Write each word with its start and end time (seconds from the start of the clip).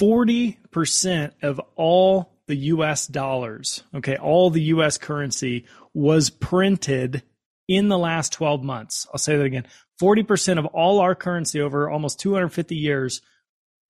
40% 0.00 1.32
of 1.42 1.60
all 1.76 2.32
the 2.46 2.56
US 2.56 3.06
dollars, 3.06 3.82
okay, 3.94 4.16
all 4.16 4.50
the 4.50 4.62
US 4.62 4.98
currency 4.98 5.66
was 5.94 6.30
printed 6.30 7.22
in 7.68 7.88
the 7.88 7.98
last 7.98 8.32
12 8.32 8.64
months. 8.64 9.06
I'll 9.12 9.18
say 9.18 9.36
that 9.36 9.44
again. 9.44 9.66
40% 10.02 10.58
of 10.58 10.66
all 10.66 11.00
our 11.00 11.14
currency 11.14 11.60
over 11.60 11.90
almost 11.90 12.18
250 12.20 12.74
years 12.74 13.20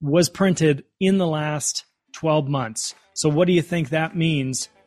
was 0.02 0.28
printed 0.28 0.84
in 0.98 1.18
the 1.18 1.26
last 1.26 1.84
12 2.16 2.48
months. 2.48 2.94
So, 3.14 3.28
what 3.28 3.46
do 3.46 3.52
you 3.52 3.62
think 3.62 3.90
that 3.90 4.16
means 4.16 4.68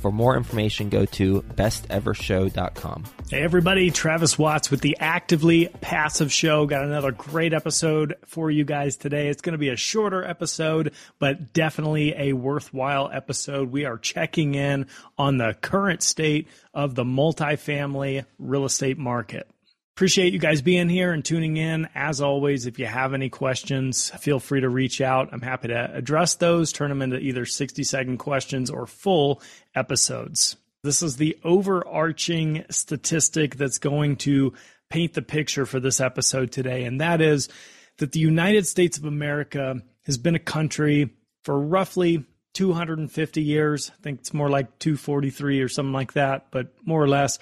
For 0.00 0.10
more 0.10 0.34
information, 0.34 0.88
go 0.88 1.04
to 1.04 1.42
bestevershow.com. 1.42 3.04
Hey, 3.30 3.42
everybody, 3.42 3.90
Travis 3.90 4.38
Watts 4.38 4.70
with 4.70 4.80
the 4.80 4.96
Actively 4.98 5.68
Passive 5.82 6.32
Show. 6.32 6.64
Got 6.64 6.84
another 6.84 7.12
great 7.12 7.52
episode 7.52 8.16
for 8.24 8.50
you 8.50 8.64
guys 8.64 8.96
today. 8.96 9.28
It's 9.28 9.42
going 9.42 9.52
to 9.52 9.58
be 9.58 9.68
a 9.68 9.76
shorter 9.76 10.24
episode, 10.24 10.94
but 11.18 11.52
definitely 11.52 12.14
a 12.16 12.32
worthwhile 12.32 13.10
episode. 13.12 13.70
We 13.70 13.84
are 13.84 13.98
checking 13.98 14.54
in 14.54 14.86
on 15.18 15.36
the 15.36 15.54
current 15.60 16.02
state 16.02 16.48
of 16.72 16.94
the 16.94 17.04
multifamily 17.04 18.24
real 18.38 18.64
estate 18.64 18.96
market. 18.96 19.50
Appreciate 19.96 20.32
you 20.32 20.38
guys 20.38 20.62
being 20.62 20.88
here 20.88 21.12
and 21.12 21.24
tuning 21.24 21.56
in. 21.58 21.88
As 21.94 22.20
always, 22.20 22.66
if 22.66 22.78
you 22.78 22.86
have 22.86 23.12
any 23.12 23.28
questions, 23.28 24.10
feel 24.10 24.40
free 24.40 24.60
to 24.62 24.68
reach 24.68 25.00
out. 25.00 25.28
I'm 25.32 25.42
happy 25.42 25.68
to 25.68 25.94
address 25.94 26.36
those, 26.36 26.72
turn 26.72 26.88
them 26.88 27.02
into 27.02 27.18
either 27.18 27.44
60 27.44 27.84
second 27.84 28.16
questions 28.16 28.70
or 28.70 28.86
full 28.86 29.42
episodes. 29.74 30.56
This 30.82 31.02
is 31.02 31.18
the 31.18 31.36
overarching 31.44 32.64
statistic 32.70 33.56
that's 33.56 33.78
going 33.78 34.16
to 34.18 34.54
paint 34.88 35.12
the 35.12 35.22
picture 35.22 35.66
for 35.66 35.80
this 35.80 36.00
episode 36.00 36.50
today, 36.50 36.84
and 36.84 37.00
that 37.02 37.20
is 37.20 37.50
that 37.98 38.12
the 38.12 38.20
United 38.20 38.66
States 38.66 38.96
of 38.96 39.04
America 39.04 39.82
has 40.06 40.16
been 40.16 40.34
a 40.34 40.40
country 40.40 41.10
for 41.44 41.60
roughly 41.60 42.24
250 42.54 43.42
years. 43.42 43.90
I 43.90 44.02
think 44.02 44.20
it's 44.20 44.34
more 44.34 44.48
like 44.48 44.78
243 44.78 45.60
or 45.60 45.68
something 45.68 45.92
like 45.92 46.14
that, 46.14 46.46
but 46.50 46.72
more 46.84 47.02
or 47.02 47.08
less 47.08 47.38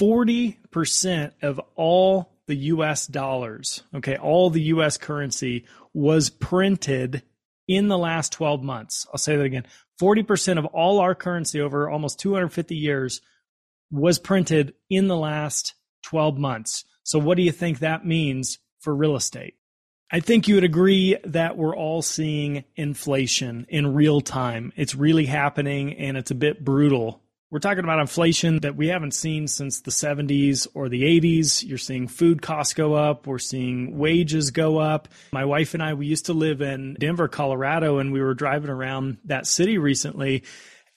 40% 0.00 1.32
of 1.42 1.60
all 1.74 2.32
the 2.46 2.56
US 2.56 3.06
dollars, 3.06 3.82
okay, 3.94 4.16
all 4.16 4.50
the 4.50 4.62
US 4.62 4.96
currency 4.96 5.66
was 5.94 6.30
printed 6.30 7.22
in 7.68 7.88
the 7.88 7.98
last 7.98 8.32
12 8.32 8.62
months. 8.62 9.06
I'll 9.12 9.18
say 9.18 9.36
that 9.36 9.44
again. 9.44 9.66
40% 10.00 10.58
of 10.58 10.66
all 10.66 10.98
our 10.98 11.14
currency 11.14 11.60
over 11.60 11.88
almost 11.88 12.18
250 12.20 12.74
years 12.74 13.20
was 13.90 14.18
printed 14.18 14.74
in 14.90 15.06
the 15.06 15.16
last 15.16 15.74
12 16.04 16.38
months. 16.38 16.84
So, 17.04 17.18
what 17.18 17.36
do 17.36 17.42
you 17.42 17.52
think 17.52 17.78
that 17.78 18.06
means 18.06 18.58
for 18.80 18.94
real 18.94 19.16
estate? 19.16 19.54
I 20.10 20.20
think 20.20 20.46
you 20.46 20.56
would 20.56 20.64
agree 20.64 21.16
that 21.24 21.56
we're 21.56 21.76
all 21.76 22.02
seeing 22.02 22.64
inflation 22.76 23.66
in 23.68 23.94
real 23.94 24.20
time. 24.20 24.72
It's 24.76 24.94
really 24.94 25.26
happening 25.26 25.94
and 25.94 26.16
it's 26.16 26.30
a 26.30 26.34
bit 26.34 26.64
brutal 26.64 27.21
we're 27.52 27.58
talking 27.58 27.84
about 27.84 28.00
inflation 28.00 28.60
that 28.60 28.76
we 28.76 28.88
haven't 28.88 29.12
seen 29.12 29.46
since 29.46 29.82
the 29.82 29.90
70s 29.90 30.66
or 30.72 30.88
the 30.88 31.02
80s. 31.02 31.62
You're 31.62 31.76
seeing 31.76 32.08
food 32.08 32.40
costs 32.40 32.72
go 32.72 32.94
up. 32.94 33.26
We're 33.26 33.38
seeing 33.38 33.98
wages 33.98 34.52
go 34.52 34.78
up. 34.78 35.08
My 35.32 35.44
wife 35.44 35.74
and 35.74 35.82
I, 35.82 35.92
we 35.92 36.06
used 36.06 36.26
to 36.26 36.32
live 36.32 36.62
in 36.62 36.94
Denver, 36.94 37.28
Colorado, 37.28 37.98
and 37.98 38.10
we 38.10 38.22
were 38.22 38.32
driving 38.32 38.70
around 38.70 39.18
that 39.26 39.46
city 39.46 39.76
recently 39.76 40.44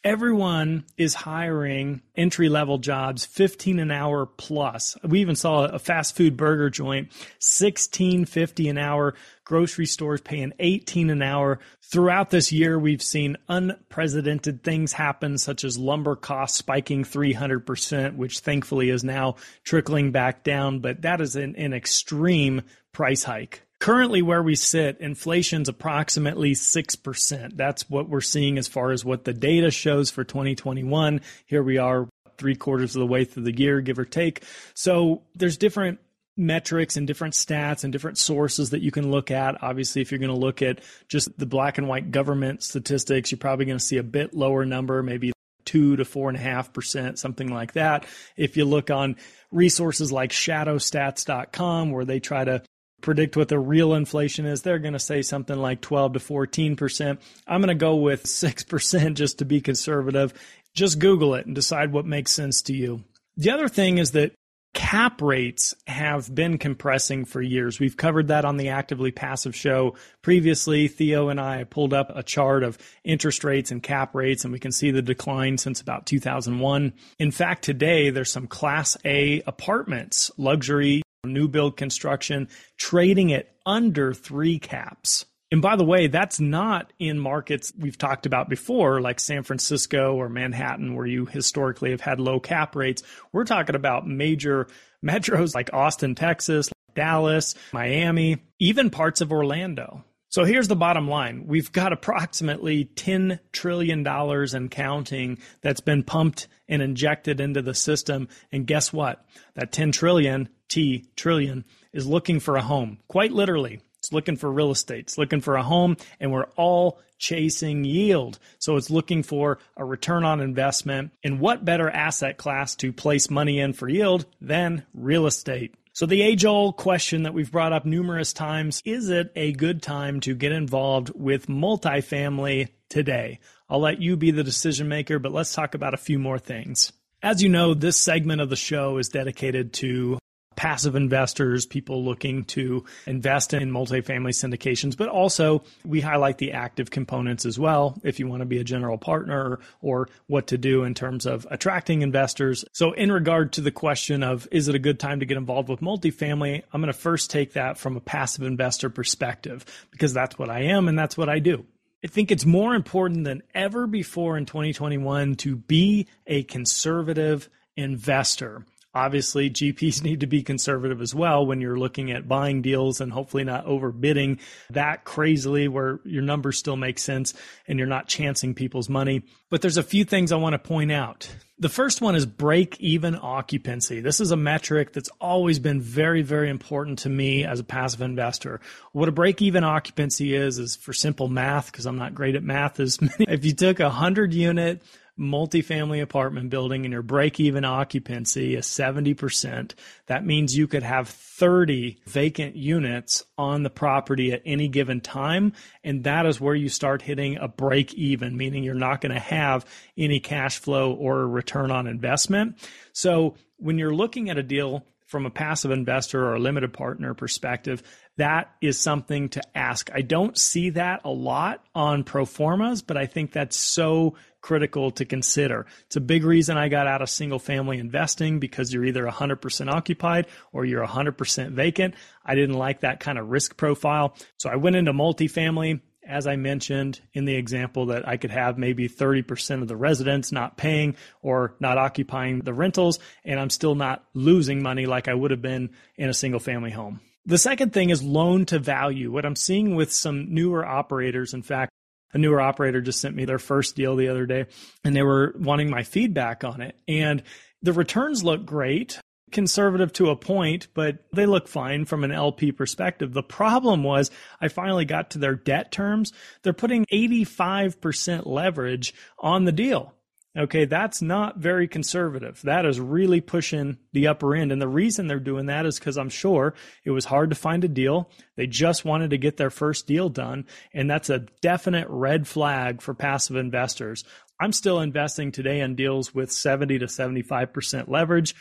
everyone 0.06 0.86
is 0.98 1.16
hiring 1.16 2.00
entry 2.16 2.48
level 2.48 2.78
jobs 2.78 3.26
15 3.26 3.80
an 3.80 3.90
hour 3.90 4.28
plus. 4.28 4.96
We 5.04 5.20
even 5.20 5.36
saw 5.36 5.66
a 5.66 5.80
fast 5.80 6.16
food 6.16 6.38
burger 6.38 6.70
joint 6.70 7.12
16.50 7.42 8.70
an 8.70 8.78
hour. 8.78 9.16
Grocery 9.44 9.88
stores 9.88 10.22
paying 10.22 10.54
18 10.60 11.10
an 11.10 11.24
hour. 11.24 11.60
Throughout 11.82 12.30
this 12.30 12.52
year 12.52 12.78
we've 12.78 13.02
seen 13.02 13.38
unprecedented 13.50 14.64
things 14.64 14.94
happen 14.94 15.40
such 15.40 15.64
as 15.64 15.78
lumber 15.78 16.16
costs 16.16 16.60
spiking 16.60 17.04
300% 17.04 18.16
which 18.16 18.40
thankfully 18.40 18.92
is 18.92 19.04
now 19.04 19.36
trickling 19.64 20.12
back 20.12 20.44
down 20.44 20.80
but 20.80 21.02
that 21.02 21.20
is 21.20 21.36
an, 21.36 21.56
an 21.56 21.74
extreme 21.74 22.62
price 22.94 23.24
hike 23.24 23.65
Currently, 23.80 24.22
where 24.22 24.42
we 24.42 24.56
sit, 24.56 25.00
inflation's 25.00 25.70
approximately 25.70 26.54
6%. 26.54 27.58
That's 27.58 27.90
what 27.90 28.10
we're 28.10 28.22
seeing 28.22 28.58
as 28.58 28.68
far 28.68 28.92
as 28.92 29.04
what 29.04 29.26
the 29.26 29.34
data 29.34 29.70
shows 29.70 30.10
for 30.10 30.24
2021. 30.24 31.22
Here 31.46 31.62
we 31.62 31.78
are, 31.78 32.08
three 32.38 32.56
quarters 32.56 32.96
of 32.96 33.02
the 33.02 33.08
way 33.08 33.26
through 33.26 33.44
the 33.44 33.58
year, 33.58 33.82
give 33.82 34.00
or 34.00 34.06
take. 34.06 34.44
So 34.74 35.24
there's 35.36 35.58
different 35.58 36.00
metrics 36.38 36.98
and 36.98 37.08
different 37.08 37.34
stats 37.34 37.84
and 37.84 37.94
different 37.94 38.18
sources 38.18 38.72
that 38.72 38.82
you 38.82 38.92
can 38.92 39.12
look 39.12 39.32
at. 39.32 39.62
Obviously, 39.62 40.02
if 40.02 40.12
you're 40.12 40.20
going 40.20 40.34
to 40.34 40.38
look 40.38 40.62
at 40.62 40.80
just 41.08 41.38
the 41.38 41.46
black 41.46 41.78
and 41.78 41.88
white 41.88 42.12
government 42.12 42.64
statistics, 42.64 43.32
you're 43.32 43.38
probably 43.38 43.66
going 43.66 43.78
to 43.78 43.84
see 43.84 43.98
a 43.98 44.04
bit 44.04 44.34
lower 44.34 44.66
number, 44.66 45.02
maybe 45.04 45.32
two 45.66 45.96
to 45.96 46.06
four 46.06 46.30
and 46.30 46.38
a 46.38 46.42
half 46.42 46.74
percent, 46.74 47.20
something 47.20 47.50
like 47.54 47.74
that. 47.74 48.06
If 48.38 48.58
you 48.58 48.66
look 48.66 48.92
on 48.92 49.16
resources 49.52 50.12
like 50.12 50.32
shadowstats.com, 50.32 51.92
where 51.92 52.06
they 52.06 52.20
try 52.20 52.44
to 52.44 52.62
predict 53.06 53.38
what 53.38 53.48
the 53.48 53.60
real 53.60 53.94
inflation 53.94 54.46
is, 54.46 54.64
they're 54.64 54.80
going 54.80 54.94
to 54.94 55.00
say 55.00 55.22
something 55.22 55.58
like 55.58 55.80
12 55.80 56.14
to 56.14 56.20
14%. 56.20 57.20
I'm 57.48 57.62
going 57.62 57.68
to 57.70 57.76
go 57.76 57.96
with 57.96 58.24
6% 58.24 59.14
just 59.14 59.40
to 59.40 59.46
be 59.46 59.62
conservative. 59.62 60.34
Just 60.74 61.00
Google 61.00 61.36
it 61.36 61.46
and 61.46 61.56
decide 61.56 61.94
what 61.94 62.06
makes 62.06 62.32
sense 62.32 62.64
to 62.64 62.74
you. 62.74 63.04
The 63.38 63.52
other 63.52 63.70
thing 63.70 64.00
is 64.00 64.12
that 64.12 64.34
cap 64.74 65.22
rates 65.22 65.74
have 65.88 66.34
been 66.34 66.58
compressing 66.58 67.24
for 67.26 67.42
years. 67.42 67.80
We've 67.80 67.96
covered 67.96 68.28
that 68.28 68.44
on 68.44 68.58
the 68.58 68.70
Actively 68.70 69.12
Passive 69.12 69.56
show 69.56 69.96
previously. 70.22 70.90
Theo 70.90 71.30
and 71.30 71.40
I 71.40 71.64
pulled 71.64 71.94
up 71.94 72.12
a 72.14 72.24
chart 72.24 72.64
of 72.64 72.78
interest 73.06 73.44
rates 73.44 73.72
and 73.72 73.82
cap 73.82 74.16
rates, 74.16 74.44
and 74.44 74.52
we 74.52 74.60
can 74.60 74.74
see 74.74 74.92
the 74.92 75.02
decline 75.02 75.58
since 75.58 75.80
about 75.80 76.06
2001. 76.08 76.94
In 77.20 77.32
fact, 77.32 77.64
today 77.64 78.10
there's 78.10 78.32
some 78.32 78.48
Class 78.48 78.98
A 79.06 79.42
apartments, 79.48 80.32
luxury 80.38 81.04
new 81.26 81.48
build 81.48 81.78
construction, 81.78 82.48
trading 82.78 83.30
it 83.30 83.52
under 83.66 84.14
three 84.14 84.60
caps. 84.60 85.26
And 85.52 85.62
by 85.62 85.76
the 85.76 85.86
way, 85.86 86.08
that's 86.08 86.40
not 86.40 86.92
in 87.00 87.20
markets 87.20 87.72
we've 87.78 87.98
talked 87.98 88.26
about 88.26 88.50
before, 88.50 89.00
like 89.00 89.20
San 89.20 89.44
Francisco 89.44 90.16
or 90.16 90.28
Manhattan, 90.28 90.96
where 90.96 91.06
you 91.06 91.26
historically 91.26 91.92
have 91.92 92.02
had 92.02 92.20
low 92.20 92.40
cap 92.40 92.76
rates. 92.76 93.04
We're 93.32 93.46
talking 93.46 93.76
about 93.76 94.08
major 94.08 94.68
metros 95.06 95.54
like 95.54 95.70
Austin, 95.72 96.16
Texas, 96.16 96.70
Dallas, 96.96 97.56
Miami, 97.74 98.38
even 98.60 98.90
parts 98.90 99.22
of 99.22 99.32
Orlando. 99.32 100.04
So 100.36 100.44
here's 100.44 100.68
the 100.68 100.76
bottom 100.76 101.08
line. 101.08 101.48
We've 101.48 101.72
got 101.72 101.94
approximately 101.94 102.84
$10 102.84 103.40
trillion 103.54 104.06
and 104.06 104.70
counting 104.70 105.38
that's 105.62 105.80
been 105.80 106.04
pumped 106.04 106.50
and 106.68 106.82
injected 106.82 107.40
into 107.40 107.62
the 107.62 107.74
system. 107.74 108.28
And 108.52 108.68
guess 108.68 108.92
what? 108.92 109.26
That 109.54 109.72
10 109.72 109.94
trillion, 109.94 110.50
T 110.68 111.06
trillion, 111.16 111.64
is 111.94 112.06
looking 112.06 112.42
for 112.42 112.58
a 112.58 112.62
home. 112.62 112.98
Quite 113.08 113.32
literally. 113.32 113.80
It's 114.00 114.12
looking 114.12 114.36
for 114.36 114.52
real 114.52 114.72
estate. 114.72 115.06
It's 115.06 115.18
looking 115.18 115.40
for 115.40 115.56
a 115.56 115.64
home 115.64 115.96
and 116.20 116.34
we're 116.34 116.50
all 116.58 117.00
chasing 117.18 117.86
yield. 117.86 118.38
So 118.60 118.76
it's 118.76 118.90
looking 118.90 119.24
for 119.24 119.60
a 119.78 119.86
return 119.86 120.26
on 120.26 120.42
investment. 120.42 121.12
And 121.24 121.40
what 121.40 121.64
better 121.64 121.90
asset 121.90 122.36
class 122.36 122.76
to 122.76 122.92
place 122.92 123.30
money 123.30 123.62
in 123.62 123.72
for 123.72 123.88
yield 123.88 124.26
than 124.42 124.84
real 124.94 125.28
estate? 125.28 125.76
So, 125.96 126.06
the 126.06 126.24
age 126.24 126.44
old 126.44 126.76
question 126.76 127.24
that 127.24 127.34
we've 127.34 127.50
brought 127.50 127.72
up 127.72 127.86
numerous 127.86 128.34
times 128.34 128.82
is 128.84 129.10
it 129.10 129.32
a 129.34 129.54
good 129.54 129.82
time 129.82 130.20
to 130.20 130.36
get 130.36 130.52
involved 130.52 131.14
with 131.16 131.48
multifamily 131.48 132.68
today? 132.90 133.40
I'll 133.70 133.80
let 133.80 134.02
you 134.02 134.18
be 134.18 134.32
the 134.32 134.44
decision 134.44 134.90
maker, 134.90 135.20
but 135.20 135.32
let's 135.32 135.54
talk 135.54 135.74
about 135.74 135.94
a 135.94 135.98
few 135.98 136.20
more 136.20 136.38
things. 136.38 136.92
As 137.24 137.42
you 137.42 137.48
know, 137.48 137.74
this 137.74 137.96
segment 137.96 138.42
of 138.42 138.50
the 138.50 138.58
show 138.58 138.98
is 138.98 139.08
dedicated 139.08 139.72
to 139.76 140.20
passive 140.56 140.96
investors, 140.96 141.66
people 141.66 142.04
looking 142.04 142.44
to 142.46 142.86
invest 143.06 143.54
in 143.54 143.72
multifamily 143.72 144.32
syndications, 144.32 144.96
but 144.98 145.10
also 145.10 145.64
we 145.84 146.02
highlight 146.02 146.38
the 146.38 146.52
active 146.52 146.92
components 146.92 147.46
as 147.46 147.60
well 147.60 148.00
if 148.04 148.20
you 148.20 148.28
want 148.28 148.42
to 148.42 148.46
be 148.46 148.60
a 148.60 148.64
general 148.64 148.98
partner 148.98 149.60
or 149.82 150.10
what 150.28 150.48
to 150.48 150.58
do 150.58 150.84
in 150.84 150.94
terms 150.94 151.26
of 151.26 151.46
attracting 151.52 152.02
investors. 152.02 152.66
So, 152.74 152.92
in 152.94 153.12
regard 153.12 153.54
to 153.54 153.62
the 153.62 153.72
question 153.72 154.24
of 154.24 154.48
is 154.52 154.68
it 154.68 154.76
a 154.76 154.80
good 154.80 155.00
time 155.00 155.20
to 155.20 155.26
get 155.26 155.38
involved 155.38 155.70
with 155.70 155.82
multifamily, 155.82 156.64
I'm 156.72 156.82
going 156.82 156.92
to 156.92 156.98
first 156.98 157.32
take 157.32 157.54
that 157.54 157.78
from 157.78 157.98
a 157.98 158.02
passive 158.02 158.44
investor 158.44 158.90
perspective 158.90 159.66
because 159.92 160.14
that's 160.14 160.38
what 160.38 160.50
I 160.50 160.62
am 160.64 160.88
and 160.88 160.98
that's 160.98 161.18
what 161.18 161.30
I 161.30 161.40
do. 161.40 161.66
I 162.04 162.08
think 162.08 162.30
it's 162.30 162.46
more 162.46 162.76
important 162.76 163.24
than 163.24 163.42
ever 163.56 163.88
before 163.88 164.38
in 164.38 164.46
2021 164.46 165.38
to 165.38 165.56
be 165.56 166.08
a 166.28 166.44
conservative 166.44 167.50
investor. 167.76 168.64
Obviously, 168.96 169.50
GPs 169.50 170.02
need 170.04 170.22
to 170.22 170.28
be 170.28 170.42
conservative 170.42 171.02
as 171.02 171.14
well 171.14 171.46
when 171.46 171.62
you're 171.62 171.78
looking 171.78 172.12
at 172.12 172.28
buying 172.28 172.62
deals 172.62 173.02
and 173.02 173.12
hopefully 173.12 173.44
not 173.44 173.66
overbidding 173.66 174.40
that 174.70 175.04
crazily 175.04 175.68
where 175.68 176.00
your 176.06 176.24
numbers 176.24 176.58
still 176.58 176.78
make 176.78 176.98
sense 176.98 177.34
and 177.68 177.78
you're 177.78 177.88
not 177.88 178.08
chancing 178.08 178.56
people's 178.56 178.90
money. 178.90 179.24
But 179.50 179.62
there's 179.62 179.78
a 179.78 179.84
few 179.84 180.06
things 180.06 180.32
I 180.32 180.38
want 180.38 180.54
to 180.54 180.60
point 180.60 180.92
out. 180.92 181.30
The 181.58 181.70
first 181.70 182.02
one 182.02 182.16
is 182.16 182.26
break 182.26 182.80
even 182.82 183.16
occupancy. 183.16 184.02
This 184.02 184.20
is 184.20 184.32
a 184.32 184.36
metric 184.36 184.92
that's 184.92 185.10
always 185.22 185.58
been 185.58 185.80
very, 185.80 186.22
very 186.22 186.50
important 186.50 187.00
to 187.00 187.10
me 187.10 187.46
as 187.46 187.62
a 187.62 187.64
passive 187.64 188.02
investor. 188.02 188.60
What 188.92 189.08
a 189.08 189.14
break 189.14 189.42
even 189.42 189.64
occupancy 189.64 190.36
is, 190.36 190.60
is 190.60 190.76
for 190.76 190.92
simple 190.92 191.30
math, 191.30 191.72
because 191.72 191.86
I'm 191.86 191.98
not 191.98 192.14
great 192.14 192.36
at 192.36 192.44
math, 192.44 192.82
is 192.82 193.00
if 193.20 193.46
you 193.46 193.54
took 193.54 193.80
a 193.80 193.90
hundred 193.90 194.34
unit 194.34 194.82
multifamily 195.20 196.02
apartment 196.02 196.50
building 196.50 196.86
and 196.86 196.92
your 196.92 197.02
break 197.02 197.40
even 197.40 197.64
occupancy 197.64 198.56
is 198.56 198.66
70%, 198.66 199.74
that 200.08 200.26
means 200.26 200.58
you 200.58 200.68
could 200.68 200.84
have 200.84 201.08
30 201.08 202.00
vacant 202.06 202.56
units 202.56 203.24
on 203.38 203.64
the 203.64 203.70
property 203.70 204.34
at 204.34 204.42
any 204.46 204.68
given 204.68 205.02
time. 205.02 205.54
And 205.84 206.04
that 206.04 206.26
is 206.26 206.42
where 206.42 206.56
you 206.56 206.70
start 206.70 207.02
hitting 207.02 207.38
a 207.38 207.48
break 207.48 207.94
even, 207.94 208.36
meaning 208.36 208.64
you're 208.64 208.74
not 208.74 209.02
going 209.02 209.14
to 209.14 209.20
have 209.20 209.66
any 209.98 210.20
cash 210.20 210.58
flow 210.60 210.94
or 210.94 211.28
return 211.28 211.72
on 211.72 211.88
investment. 211.88 212.58
So 212.92 213.36
when 213.58 213.78
you're 213.78 213.96
looking 213.96 214.30
at 214.30 214.38
a 214.38 214.44
deal, 214.44 214.86
from 215.06 215.26
a 215.26 215.32
passive 215.32 215.72
investor 215.72 216.26
or 216.26 216.36
a 216.36 216.40
limited 216.40 216.74
partner 216.74 217.14
perspective, 217.14 217.84
that 218.18 218.52
is 218.62 218.80
something 218.80 219.30
to 219.30 219.42
ask. 219.56 219.90
I 219.94 220.02
don't 220.02 220.38
see 220.38 220.72
that 220.72 221.02
a 221.04 221.10
lot 221.10 221.64
on 221.76 222.04
pro 222.04 222.26
formas, 222.26 222.82
but 222.82 222.98
I 222.98 223.06
think 223.06 223.32
that's 223.32 223.58
so 223.58 224.16
critical 224.46 224.92
to 224.92 225.06
consider. 225.06 225.66
It's 225.88 225.96
a 225.96 226.02
big 226.02 226.24
reason 226.24 226.56
I 226.56 226.70
got 226.70 226.86
out 226.86 227.02
of 227.02 227.10
single 227.10 227.40
family 227.40 227.80
investing 227.80 228.40
because 228.40 228.72
you're 228.72 228.86
either 228.86 229.04
100% 229.04 229.74
occupied 229.74 230.28
or 230.54 230.66
you're 230.66 230.86
100% 230.86 231.54
vacant. 231.54 231.96
I 232.24 232.36
didn't 232.36 232.56
like 232.56 232.82
that 232.82 233.00
kind 233.00 233.18
of 233.18 233.30
risk 233.30 233.58
profile. 233.58 234.16
So 234.38 234.52
I 234.52 234.58
went 234.58 234.76
into 234.76 234.94
multifamily. 234.94 235.82
As 236.08 236.28
I 236.28 236.36
mentioned 236.36 237.02
in 237.14 237.26
the 237.26 237.34
example, 237.34 237.88
that 237.88 238.08
I 238.08 238.18
could 238.18 238.30
have 238.30 238.60
maybe 238.60 238.88
30% 238.88 239.64
of 239.64 239.68
the 239.68 239.76
residents 239.76 240.32
not 240.32 240.58
paying 240.58 240.96
or 241.24 241.56
not 241.60 241.80
occupying 241.80 242.42
the 242.42 242.54
rentals, 242.54 243.00
and 243.24 243.40
I'm 243.40 243.50
still 243.50 243.74
not 243.74 244.04
losing 244.14 244.62
money 244.62 244.86
like 244.86 245.08
I 245.08 245.16
would 245.16 245.32
have 245.32 245.42
been 245.42 245.72
in 245.98 246.08
a 246.08 246.14
single 246.14 246.40
family 246.40 246.70
home. 246.70 247.00
The 247.26 247.40
second 247.40 247.74
thing 247.74 247.90
is 247.90 248.04
loan 248.04 248.46
to 248.46 248.60
value. 248.60 249.12
What 249.12 249.26
I'm 249.26 249.36
seeing 249.36 249.74
with 249.74 249.92
some 249.92 250.32
newer 250.32 250.64
operators, 250.64 251.34
in 251.34 251.42
fact, 251.42 251.72
a 252.16 252.18
newer 252.18 252.40
operator 252.40 252.82
just 252.82 253.02
sent 253.02 253.14
me 253.14 253.26
their 253.26 253.38
first 253.38 253.76
deal 253.76 253.98
the 253.98 254.08
other 254.08 254.26
day 254.26 254.46
and 254.86 254.96
they 254.96 255.04
were 255.04 255.36
wanting 255.38 255.70
my 255.70 255.84
feedback 255.84 256.46
on 256.46 256.62
it. 256.62 256.76
And 256.88 257.22
the 257.62 257.74
returns 257.74 258.24
look 258.24 258.46
great, 258.46 259.00
conservative 259.32 259.92
to 259.94 260.10
a 260.10 260.16
point, 260.16 260.70
but 260.74 261.00
they 261.12 261.26
look 261.26 261.50
fine 261.50 261.84
from 261.84 262.06
an 262.06 262.14
LP 262.14 262.54
perspective. 262.54 263.12
The 263.12 263.22
problem 263.22 263.84
was 263.84 264.12
I 264.40 264.48
finally 264.48 264.86
got 264.86 265.12
to 265.12 265.20
their 265.20 265.36
debt 265.36 265.74
terms. 265.74 266.14
They're 266.42 266.54
putting 266.54 266.86
85% 266.86 268.26
leverage 268.26 268.94
on 269.20 269.44
the 269.44 269.52
deal. 269.52 269.95
Okay, 270.38 270.66
that's 270.66 271.02
not 271.02 271.38
very 271.38 271.66
conservative. 271.66 272.42
That 272.44 272.66
is 272.66 272.78
really 272.78 273.22
pushing 273.22 273.78
the 273.94 274.08
upper 274.08 274.36
end. 274.36 274.52
And 274.52 274.62
the 274.62 274.68
reason 274.68 275.08
they're 275.08 275.20
doing 275.20 275.46
that 275.46 275.66
is 275.66 275.80
because 275.80 275.98
I'm 275.98 276.10
sure 276.10 276.54
it 276.84 276.92
was 276.92 277.06
hard 277.06 277.30
to 277.30 277.38
find 277.38 277.64
a 277.64 277.70
deal. 277.70 278.10
They 278.36 278.46
just 278.46 278.84
wanted 278.84 279.12
to 279.12 279.18
get 279.18 279.38
their 279.38 279.50
first 279.50 279.88
deal 279.88 280.10
done. 280.10 280.46
And 280.74 280.90
that's 280.90 281.10
a 281.10 281.26
definite 281.42 281.88
red 281.90 282.28
flag 282.28 282.82
for 282.82 282.94
passive 282.94 283.38
investors. 283.38 284.04
I'm 284.38 284.52
still 284.52 284.82
investing 284.82 285.32
today 285.32 285.62
in 285.62 285.76
deals 285.76 286.14
with 286.14 286.34
70 286.34 286.80
to 286.80 286.86
75% 286.88 287.88
leverage. 287.88 288.36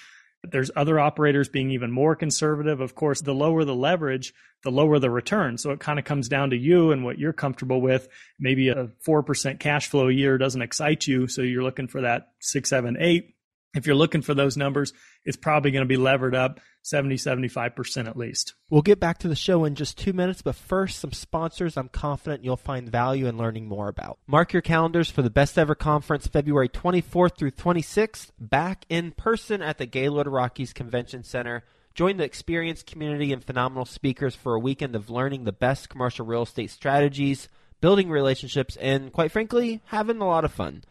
There's 0.51 0.71
other 0.77 0.99
operators 0.99 1.49
being 1.49 1.71
even 1.71 1.91
more 1.91 2.15
conservative. 2.17 2.81
Of 2.81 2.95
course, 2.95 3.21
the 3.21 3.35
lower 3.35 3.65
the 3.65 3.75
leverage, 3.75 4.33
the 4.63 4.71
lower 4.71 4.99
the 4.99 5.11
return. 5.11 5.59
So 5.59 5.71
it 5.71 5.81
kind 5.81 5.99
of 5.99 6.05
comes 6.05 6.29
down 6.29 6.51
to 6.51 6.57
you 6.57 6.93
and 6.93 7.05
what 7.05 7.19
you're 7.19 7.33
comfortable 7.33 7.81
with. 7.81 8.09
Maybe 8.39 8.69
a 8.69 8.91
4% 9.07 9.61
cash 9.61 9.89
flow 9.89 10.09
a 10.09 10.13
year 10.13 10.39
doesn't 10.39 10.63
excite 10.63 11.07
you. 11.07 11.29
So 11.29 11.43
you're 11.43 11.63
looking 11.63 11.89
for 11.89 12.03
that 12.03 12.29
six, 12.41 12.71
seven, 12.71 12.97
eight. 12.99 13.35
If 13.75 13.87
you're 13.87 13.97
looking 13.97 14.23
for 14.23 14.35
those 14.35 14.57
numbers, 14.57 14.93
it's 15.25 15.37
probably 15.37 15.73
going 15.73 15.83
to 15.83 15.89
be 15.89 15.97
levered 15.97 16.35
up 16.35 16.61
70, 16.83 17.17
75% 17.17 18.07
at 18.07 18.17
least. 18.17 18.55
We'll 18.71 18.83
get 18.83 19.01
back 19.01 19.19
to 19.19 19.29
the 19.29 19.35
show 19.35 19.65
in 19.65 19.75
just 19.75 19.99
two 19.99 20.13
minutes, 20.13 20.43
but 20.43 20.55
first, 20.55 21.01
some 21.01 21.13
sponsors 21.13 21.77
I'm 21.77 21.89
confident 21.89 22.45
you'll 22.45 22.57
find 22.57 22.91
value 22.91 23.27
in 23.27 23.37
learning 23.37 23.67
more 23.67 23.89
about. 23.89 24.19
Mark 24.27 24.53
your 24.53 24.63
calendars 24.63 25.11
for 25.11 25.23
the 25.23 25.31
Best 25.31 25.59
Ever 25.59 25.75
Conference 25.75 26.27
February 26.27 26.69
24th 26.69 27.37
through 27.37 27.51
26th, 27.53 28.31
back 28.39 28.85
in 28.89 29.13
person 29.13 29.61
at 29.61 29.79
the 29.79 29.87
Gaylord 29.87 30.29
Rockies 30.29 30.73
Convention 30.73 31.25
Center. 31.25 31.65
Join 31.95 32.17
the 32.17 32.25
experienced 32.25 32.87
community 32.87 33.33
and 33.33 33.43
phenomenal 33.43 33.85
speakers 33.85 34.35
for 34.35 34.55
a 34.55 34.61
weekend 34.61 34.97
of 34.97 35.11
learning 35.11 35.45
the 35.45 35.53
best 35.53 35.89
commercial 35.89 36.27
real 36.27 36.43
estate 36.43 36.71
strategies, 36.71 37.49
building 37.81 38.11
relationships, 38.11 38.77
and 38.77 39.13
quite 39.13 39.31
frankly, 39.31 39.81
having 39.87 40.21
a 40.21 40.27
lot 40.27 40.45
of 40.45 40.53
fun. 40.53 40.83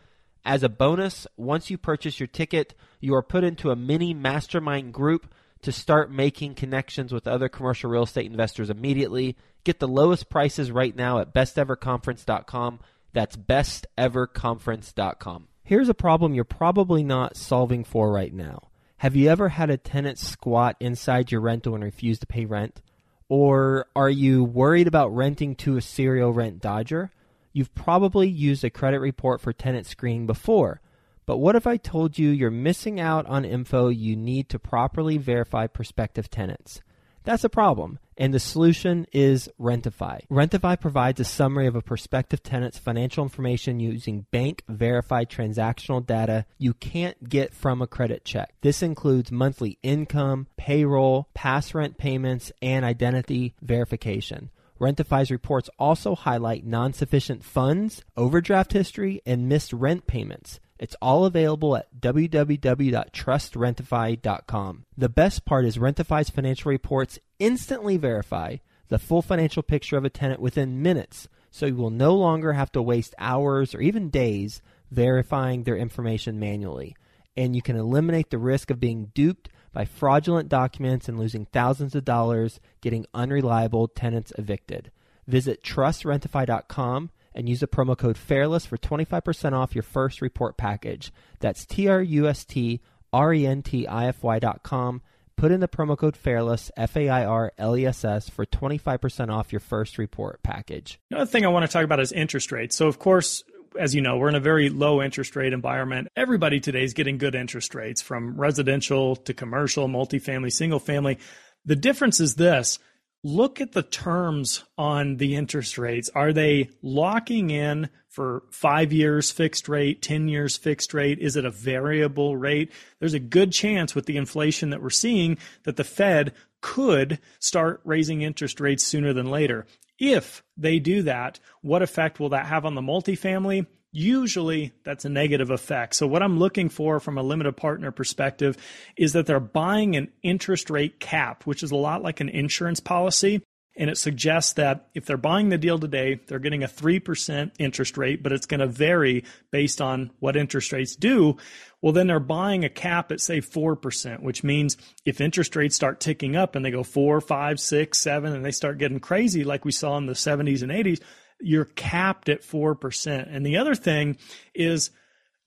As 0.45 0.62
a 0.62 0.69
bonus, 0.69 1.25
once 1.38 1.69
you 1.69 1.78
purchase 1.78 2.19
your 2.19 2.28
ticket, 2.28 2.74
you 3.00 3.16
are 3.16 3.24
put 3.24 3.45
into 3.45 3.72
a 3.72 3.75
mini 3.75 4.13
mastermind 4.13 4.94
group 4.94 5.34
to 5.62 5.72
start 5.72 6.12
making 6.12 6.56
connections 6.56 7.13
with 7.13 7.28
other 7.28 7.48
commercial 7.48 7.90
real 7.90 8.04
estate 8.04 8.30
investors 8.30 8.69
immediately. 8.69 9.38
Get 9.63 9.80
the 9.80 9.88
lowest 9.88 10.30
prices 10.30 10.69
right 10.69 10.94
now 10.94 11.19
at 11.19 11.34
besteverconference.com. 11.34 12.80
That's 13.13 13.38
besteverconference.com. 13.38 15.48
Here's 15.63 15.88
a 15.88 15.94
problem 15.94 16.34
you're 16.34 16.44
probably 16.44 17.04
not 17.04 17.38
solving 17.38 17.86
for 17.86 18.12
right 18.12 18.34
now. 18.34 18.63
Have 18.98 19.16
you 19.16 19.30
ever 19.30 19.48
had 19.50 19.69
a 19.69 19.78
tenant 19.78 20.18
squat 20.18 20.75
inside 20.81 21.31
your 21.31 21.39
rental 21.39 21.75
and 21.75 21.84
refuse 21.84 22.18
to 22.19 22.28
pay 22.28 22.44
rent? 22.46 22.81
Or 23.30 23.86
are 23.96 24.10
you 24.10 24.44
worried 24.44 24.88
about 24.88 25.16
renting 25.16 25.56
to 25.57 25.78
a 25.78 25.81
serial 25.81 26.34
rent 26.34 26.60
dodger? 26.60 27.12
You've 27.53 27.73
probably 27.75 28.27
used 28.27 28.63
a 28.63 28.69
credit 28.69 29.00
report 29.00 29.39
for 29.39 29.53
tenant 29.53 29.85
screening 29.85 30.25
before. 30.25 30.81
But 31.25 31.38
what 31.38 31.55
if 31.55 31.65
I 31.65 31.77
told 31.77 32.17
you 32.17 32.29
you're 32.29 32.51
missing 32.51 33.00
out 33.00 33.25
on 33.27 33.45
info 33.45 33.88
you 33.88 34.15
need 34.15 34.50
to 34.50 34.59
properly 34.59 35.17
verify 35.17 35.67
prospective 35.67 36.29
tenants? 36.29 36.81
That's 37.23 37.45
a 37.45 37.50
problem, 37.50 38.00
and 38.17 38.33
the 38.33 38.39
solution 38.39 39.07
is 39.13 39.50
Rentify. 39.57 40.27
Rentify 40.29 40.77
provides 40.79 41.21
a 41.21 41.23
summary 41.23 41.67
of 41.67 41.75
a 41.75 41.81
prospective 41.81 42.44
tenant's 42.44 42.77
financial 42.77 43.23
information 43.23 43.79
using 43.79 44.25
bank 44.31 44.63
verified 44.67 45.29
transactional 45.29 46.05
data 46.05 46.45
you 46.57 46.73
can't 46.73 47.29
get 47.29 47.53
from 47.53 47.81
a 47.81 47.88
credit 47.88 48.25
check. 48.25 48.53
This 48.59 48.83
includes 48.83 49.31
monthly 49.31 49.77
income, 49.81 50.47
payroll, 50.57 51.29
past 51.33 51.73
rent 51.73 51.97
payments, 51.97 52.51
and 52.61 52.83
identity 52.83 53.55
verification. 53.61 54.50
Rentify's 54.83 55.31
reports 55.31 55.69
also 55.80 56.13
highlight 56.13 56.65
non 56.65 56.91
sufficient 56.91 57.41
funds, 57.44 58.03
overdraft 58.18 58.74
history, 58.74 59.21
and 59.25 59.47
missed 59.47 59.71
rent 59.71 60.07
payments. 60.07 60.60
It's 60.77 60.98
all 61.01 61.24
available 61.24 61.77
at 61.77 62.01
www.trustrentify.com. 62.01 64.86
The 64.98 65.10
best 65.10 65.46
part 65.46 65.63
is 65.63 65.77
Rentify's 65.77 66.29
financial 66.29 66.69
reports 66.69 67.17
instantly 67.39 67.96
verify 67.96 68.58
the 68.89 69.00
full 69.00 69.22
financial 69.22 69.63
picture 69.63 69.96
of 69.96 70.03
a 70.03 70.10
tenant 70.10 70.41
within 70.41 70.81
minutes, 70.81 71.29
so 71.50 71.65
you 71.65 71.75
will 71.75 71.89
no 71.89 72.13
longer 72.15 72.51
have 72.51 72.74
to 72.74 72.81
waste 72.81 73.15
hours 73.17 73.74
or 73.74 73.79
even 73.79 74.10
days 74.10 74.62
verifying 74.91 75.63
their 75.63 75.77
information 75.77 76.38
manually. 76.38 76.93
And 77.38 77.55
you 77.55 77.62
can 77.62 77.77
eliminate 77.77 78.31
the 78.31 78.38
risk 78.38 78.69
of 78.69 78.81
being 78.81 79.12
duped 79.15 79.48
by 79.74 79.86
fraudulent 79.86 80.48
documents 80.48 81.10
and 81.10 81.20
losing 81.20 81.46
thousands 81.46 81.96
of 81.96 82.06
dollars 82.06 82.60
getting 82.82 83.06
unreliable 83.13 83.88
tenants 83.88 84.32
evicted. 84.38 84.92
Visit 85.27 85.63
trustrentify.com 85.63 87.10
and 87.36 87.50
use 87.50 87.62
the 87.62 87.68
promo 87.68 87.98
code 87.98 88.18
FAIRLESS 88.18 88.68
for 88.68 88.77
25% 88.77 89.53
off 89.53 89.75
your 89.75 89.84
first 89.84 90.22
report 90.22 90.58
package. 90.58 91.12
That's 91.39 91.65
T 91.65 91.88
R 91.88 92.01
U 92.01 92.27
S 92.27 92.46
T 92.46 92.82
R 93.12 93.34
E 93.34 93.46
N 93.46 93.62
T 93.62 93.88
I 93.88 94.08
F 94.08 94.24
Y.com. 94.24 95.01
Put 95.36 95.51
in 95.51 95.62
the 95.62 95.68
promo 95.68 95.98
code 95.98 96.15
FAIRLESS, 96.15 96.72
F 96.77 96.96
A 96.96 97.10
I 97.10 97.25
R 97.25 97.51
L 97.58 97.75
E 97.75 97.86
S 97.86 98.06
S, 98.06 98.30
for 98.30 98.46
25% 98.46 99.30
off 99.30 99.51
your 99.51 99.60
first 99.60 99.98
report 99.98 100.44
package. 100.44 101.00
Another 101.10 101.25
thing 101.25 101.46
I 101.46 101.50
want 101.50 101.65
to 101.65 101.72
talk 101.72 101.84
about 101.84 102.00
is 102.00 102.12
interest 102.12 102.51
rates. 102.51 102.75
So, 102.75 102.88
of 102.88 103.00
course, 103.00 103.44
as 103.80 103.96
you 103.96 104.01
know, 104.01 104.18
we're 104.18 104.30
in 104.30 104.36
a 104.36 104.39
very 104.39 104.70
low 104.70 105.01
interest 105.01 105.36
rate 105.36 105.53
environment. 105.53 106.08
Everybody 106.15 106.60
today 106.60 106.84
is 106.84 106.94
getting 106.94 107.18
good 107.18 107.36
interest 107.36 107.75
rates 107.75 108.01
from 108.01 108.39
residential 108.39 109.15
to 109.18 109.34
commercial, 109.34 109.88
multifamily, 109.88 110.51
single 110.51 110.80
family. 110.80 111.20
The 111.65 111.75
difference 111.75 112.20
is 112.20 112.36
this 112.36 112.80
look 113.24 113.62
at 113.62 113.72
the 113.72 113.84
terms 113.84 114.65
on 114.77 115.18
the 115.18 115.36
interest 115.36 115.77
rates. 115.77 116.10
Are 116.13 116.34
they 116.34 116.70
locking 116.82 117.50
in 117.50 117.89
for 118.10 118.44
five 118.51 118.92
years 118.92 119.32
fixed 119.32 119.70
rate, 119.70 120.01
10 120.01 120.27
years 120.27 120.58
fixed 120.58 120.94
rate? 120.94 121.20
Is 121.20 121.38
it 121.38 121.46
a 121.46 121.51
variable 121.51 122.36
rate? 122.36 122.72
There's 123.00 123.13
a 123.13 123.20
good 123.20 123.53
chance 123.53 123.96
with 123.96 124.06
the 124.06 124.18
inflation 124.18 124.72
that 124.72 124.82
we're 124.82 124.89
seeing 124.89 125.38
that 125.63 125.77
the 125.77 125.86
Fed 125.86 126.34
could 126.62 127.20
start 127.39 127.82
raising 127.86 128.22
interest 128.22 128.60
rates 128.60 128.84
sooner 128.84 129.13
than 129.13 129.30
later. 129.30 129.65
If 130.05 130.43
they 130.57 130.79
do 130.79 131.03
that, 131.03 131.39
what 131.62 131.81
effect 131.81 132.19
will 132.19 132.29
that 132.29 132.48
have 132.48 132.65
on 132.65 132.75
the 132.75 132.81
multifamily? 132.81 133.67
usually 133.95 134.74
that's 134.83 135.05
a 135.05 135.10
negative 135.10 135.51
effect. 135.51 135.95
So 135.95 136.07
what 136.07 136.24
I'm 136.24 136.39
looking 136.39 136.67
for 136.67 137.00
from 137.00 137.17
a 137.17 137.24
limited 137.24 137.55
partner 137.55 137.91
perspective 137.91 138.57
is 138.98 139.13
that 139.13 139.27
they're 139.27 139.39
buying 139.39 139.95
an 139.95 140.12
interest 140.24 140.69
rate 140.72 141.00
cap, 141.00 141.45
which 141.45 141.62
is 141.62 141.69
a 141.69 141.75
lot 141.75 142.01
like 142.01 142.19
an 142.19 142.27
insurance 142.27 142.79
policy. 142.79 143.43
And 143.75 143.89
it 143.89 143.98
suggests 143.98 144.53
that 144.53 144.88
if 144.94 145.06
they're 145.06 145.18
buying 145.18 145.50
the 145.50 145.58
deal 145.58 145.80
today, 145.80 146.20
they're 146.27 146.39
getting 146.39 146.63
a 146.63 146.68
3% 146.68 147.51
interest 147.58 147.98
rate, 147.98 148.22
but 148.22 148.32
it's 148.32 148.46
going 148.46 148.60
to 148.60 148.68
vary 148.68 149.24
based 149.51 149.82
on 149.82 150.12
what 150.20 150.36
interest 150.36 150.72
rates 150.72 150.96
do. 150.96 151.38
Well, 151.82 151.92
then 151.92 152.08
they're 152.08 152.20
buying 152.20 152.63
a 152.63 152.70
cap 152.70 153.12
at 153.12 153.20
say 153.20 153.42
4%, 153.42 154.22
which 154.22 154.44
means 154.44 154.77
if 155.06 155.20
interest 155.20 155.56
rates 155.56 155.75
start 155.75 156.00
ticking 156.00 156.36
up 156.36 156.56
and 156.56 156.63
they 156.63 156.72
go 156.72 156.84
four, 156.84 157.20
five, 157.20 157.60
six, 157.60 158.00
seven, 158.00 158.34
and 158.34 158.46
they 158.46 158.51
start 158.51 158.77
getting 158.77 159.00
crazy 159.00 159.44
like 159.44 159.65
we 159.65 159.72
saw 159.72 159.98
in 159.98 160.06
the 160.06 160.13
70s 160.13 160.62
and 160.62 160.72
80s, 160.72 161.01
you're 161.42 161.65
capped 161.65 162.30
at 162.30 162.44
4%. 162.44 163.27
And 163.36 163.46
the 163.46 163.58
other 163.58 163.75
thing 163.75 164.18
is 164.53 164.92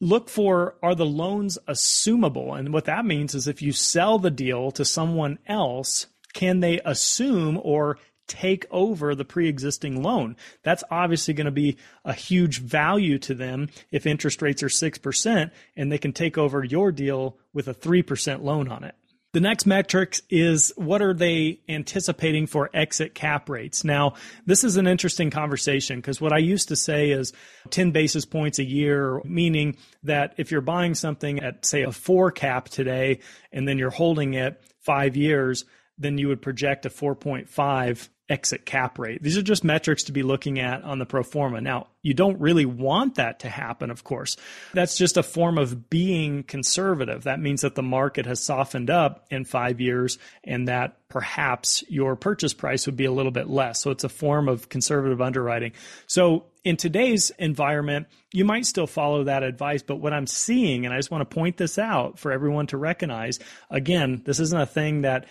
look 0.01 0.29
for 0.29 0.77
are 0.83 0.95
the 0.95 1.07
loans 1.07 1.59
assumable? 1.69 2.59
And 2.59 2.73
what 2.73 2.85
that 2.87 3.07
means 3.07 3.35
is 3.35 3.49
if 3.49 3.63
you 3.63 3.73
sell 3.73 4.19
the 4.19 4.31
deal 4.31 4.71
to 4.73 4.85
someone 4.85 5.39
else, 5.47 6.07
can 6.35 6.61
they 6.61 6.81
assume 6.85 7.59
or 7.63 7.99
take 8.27 8.67
over 8.71 9.15
the 9.15 9.25
pre-existing 9.25 10.03
loan. 10.03 10.37
That's 10.63 10.85
obviously 10.91 11.35
going 11.35 11.47
to 11.47 11.51
be 11.51 11.77
a 12.05 12.13
huge 12.13 12.61
value 12.61 13.19
to 13.21 13.35
them 13.35 13.69
if 13.91 14.07
interest 14.07 14.43
rates 14.43 14.63
are 14.63 14.69
6% 14.69 15.51
and 15.77 15.93
they 15.93 15.99
can 15.99 16.13
take 16.13 16.39
over 16.39 16.65
your 16.65 16.93
deal 16.93 17.39
with 17.53 17.69
a 17.69 17.75
3% 17.75 18.43
loan 18.43 18.69
on 18.69 18.85
it. 18.85 18.95
The 19.37 19.41
next 19.41 19.67
metric 19.67 20.19
is 20.31 20.73
what 20.77 21.03
are 21.03 21.13
they 21.13 21.61
anticipating 21.69 22.47
for 22.47 22.71
exit 22.73 23.15
cap 23.15 23.51
rates? 23.51 23.85
Now, 23.85 24.15
this 24.47 24.65
is 24.65 24.79
an 24.79 24.87
interesting 24.87 25.31
conversation 25.31 25.97
because 25.97 26.23
what 26.23 26.33
I 26.33 26.39
used 26.39 26.69
to 26.69 26.77
say 26.77 27.11
is 27.11 27.35
10 27.69 27.91
basis 27.91 28.25
points 28.25 28.59
a 28.59 28.65
year, 28.65 29.21
meaning 29.25 29.77
that 30.05 30.33
if 30.39 30.51
you're 30.51 30.63
buying 30.63 30.95
something 30.95 31.41
at, 31.41 31.67
say, 31.67 31.83
a 31.83 31.93
four 31.93 32.31
cap 32.31 32.71
today 32.71 33.19
and 33.53 33.69
then 33.69 33.77
you're 33.77 33.91
holding 33.91 34.33
it 34.33 34.59
five 34.81 35.17
years, 35.17 35.67
then 35.99 36.17
you 36.17 36.29
would 36.29 36.41
project 36.41 36.87
a 36.87 36.89
4.5 36.89 38.09
exit 38.29 38.67
cap 38.67 38.99
rate. 38.99 39.23
These 39.23 39.37
are 39.37 39.43
just 39.43 39.63
metrics 39.63 40.05
to 40.05 40.13
be 40.13 40.23
looking 40.23 40.59
at 40.59 40.83
on 40.83 40.99
the 40.99 41.07
pro 41.07 41.23
forma. 41.23 41.61
Now, 41.61 41.89
you 42.03 42.13
don't 42.13 42.41
really 42.41 42.67
want 42.67 43.17
that 43.17 43.41
to 43.41 43.49
happen, 43.49 43.91
of 43.91 44.05
course. 44.05 44.37
That's 44.75 44.97
just 44.97 45.17
a 45.17 45.23
form 45.23 45.59
of 45.59 45.89
being 45.89 46.43
conservative. 46.43 47.25
That 47.25 47.41
means 47.41 47.61
that 47.61 47.77
the 47.77 47.83
market 47.83 48.27
has 48.27 48.43
softened 48.43 48.91
up 48.91 49.27
in 49.31 49.45
five 49.45 49.81
years 49.81 50.19
and 50.43 50.69
that 50.69 50.97
perhaps 51.09 51.85
your 51.89 52.17
purchase 52.17 52.53
price 52.53 52.87
would 52.87 52.97
be 52.97 53.05
a 53.05 53.13
little 53.13 53.33
bit 53.33 53.49
less. 53.49 53.81
So 53.81 53.91
it's 53.91 54.05
a 54.05 54.09
form 54.09 54.49
of 54.49 54.69
conservative 54.69 55.21
underwriting. 55.21 55.73
So 56.07 56.47
in 56.65 56.77
today's 56.77 57.31
environment, 57.39 58.09
you 58.33 58.45
might 58.45 58.67
still 58.67 58.89
follow 58.89 59.25
that 59.25 59.45
advice, 59.45 59.83
but 59.83 59.97
what 59.97 60.13
I'm 60.13 60.27
seeing, 60.27 60.85
and 60.85 60.93
I 60.93 60.99
just 60.99 61.13
want 61.13 61.29
to 61.29 61.35
point 61.35 61.57
this 61.57 61.79
out 61.79 62.19
for 62.19 62.33
everyone 62.33 62.67
to 62.69 62.77
recognize, 62.77 63.39
again, 63.71 64.23
this 64.25 64.41
isn't 64.41 64.61
a 64.61 64.67
thing 64.67 65.03
that 65.03 65.27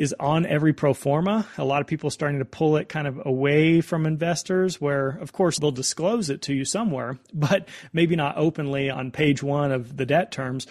is 0.00 0.14
on 0.18 0.46
every 0.46 0.72
pro 0.72 0.94
forma. 0.94 1.46
A 1.58 1.64
lot 1.64 1.82
of 1.82 1.86
people 1.86 2.08
starting 2.08 2.38
to 2.38 2.44
pull 2.46 2.78
it 2.78 2.88
kind 2.88 3.06
of 3.06 3.20
away 3.26 3.82
from 3.82 4.06
investors 4.06 4.80
where 4.80 5.10
of 5.20 5.32
course 5.32 5.58
they'll 5.58 5.70
disclose 5.70 6.30
it 6.30 6.40
to 6.42 6.54
you 6.54 6.64
somewhere, 6.64 7.18
but 7.34 7.68
maybe 7.92 8.16
not 8.16 8.38
openly 8.38 8.88
on 8.88 9.10
page 9.10 9.42
one 9.42 9.70
of 9.70 9.98
the 9.98 10.06
debt 10.06 10.32
terms. 10.32 10.66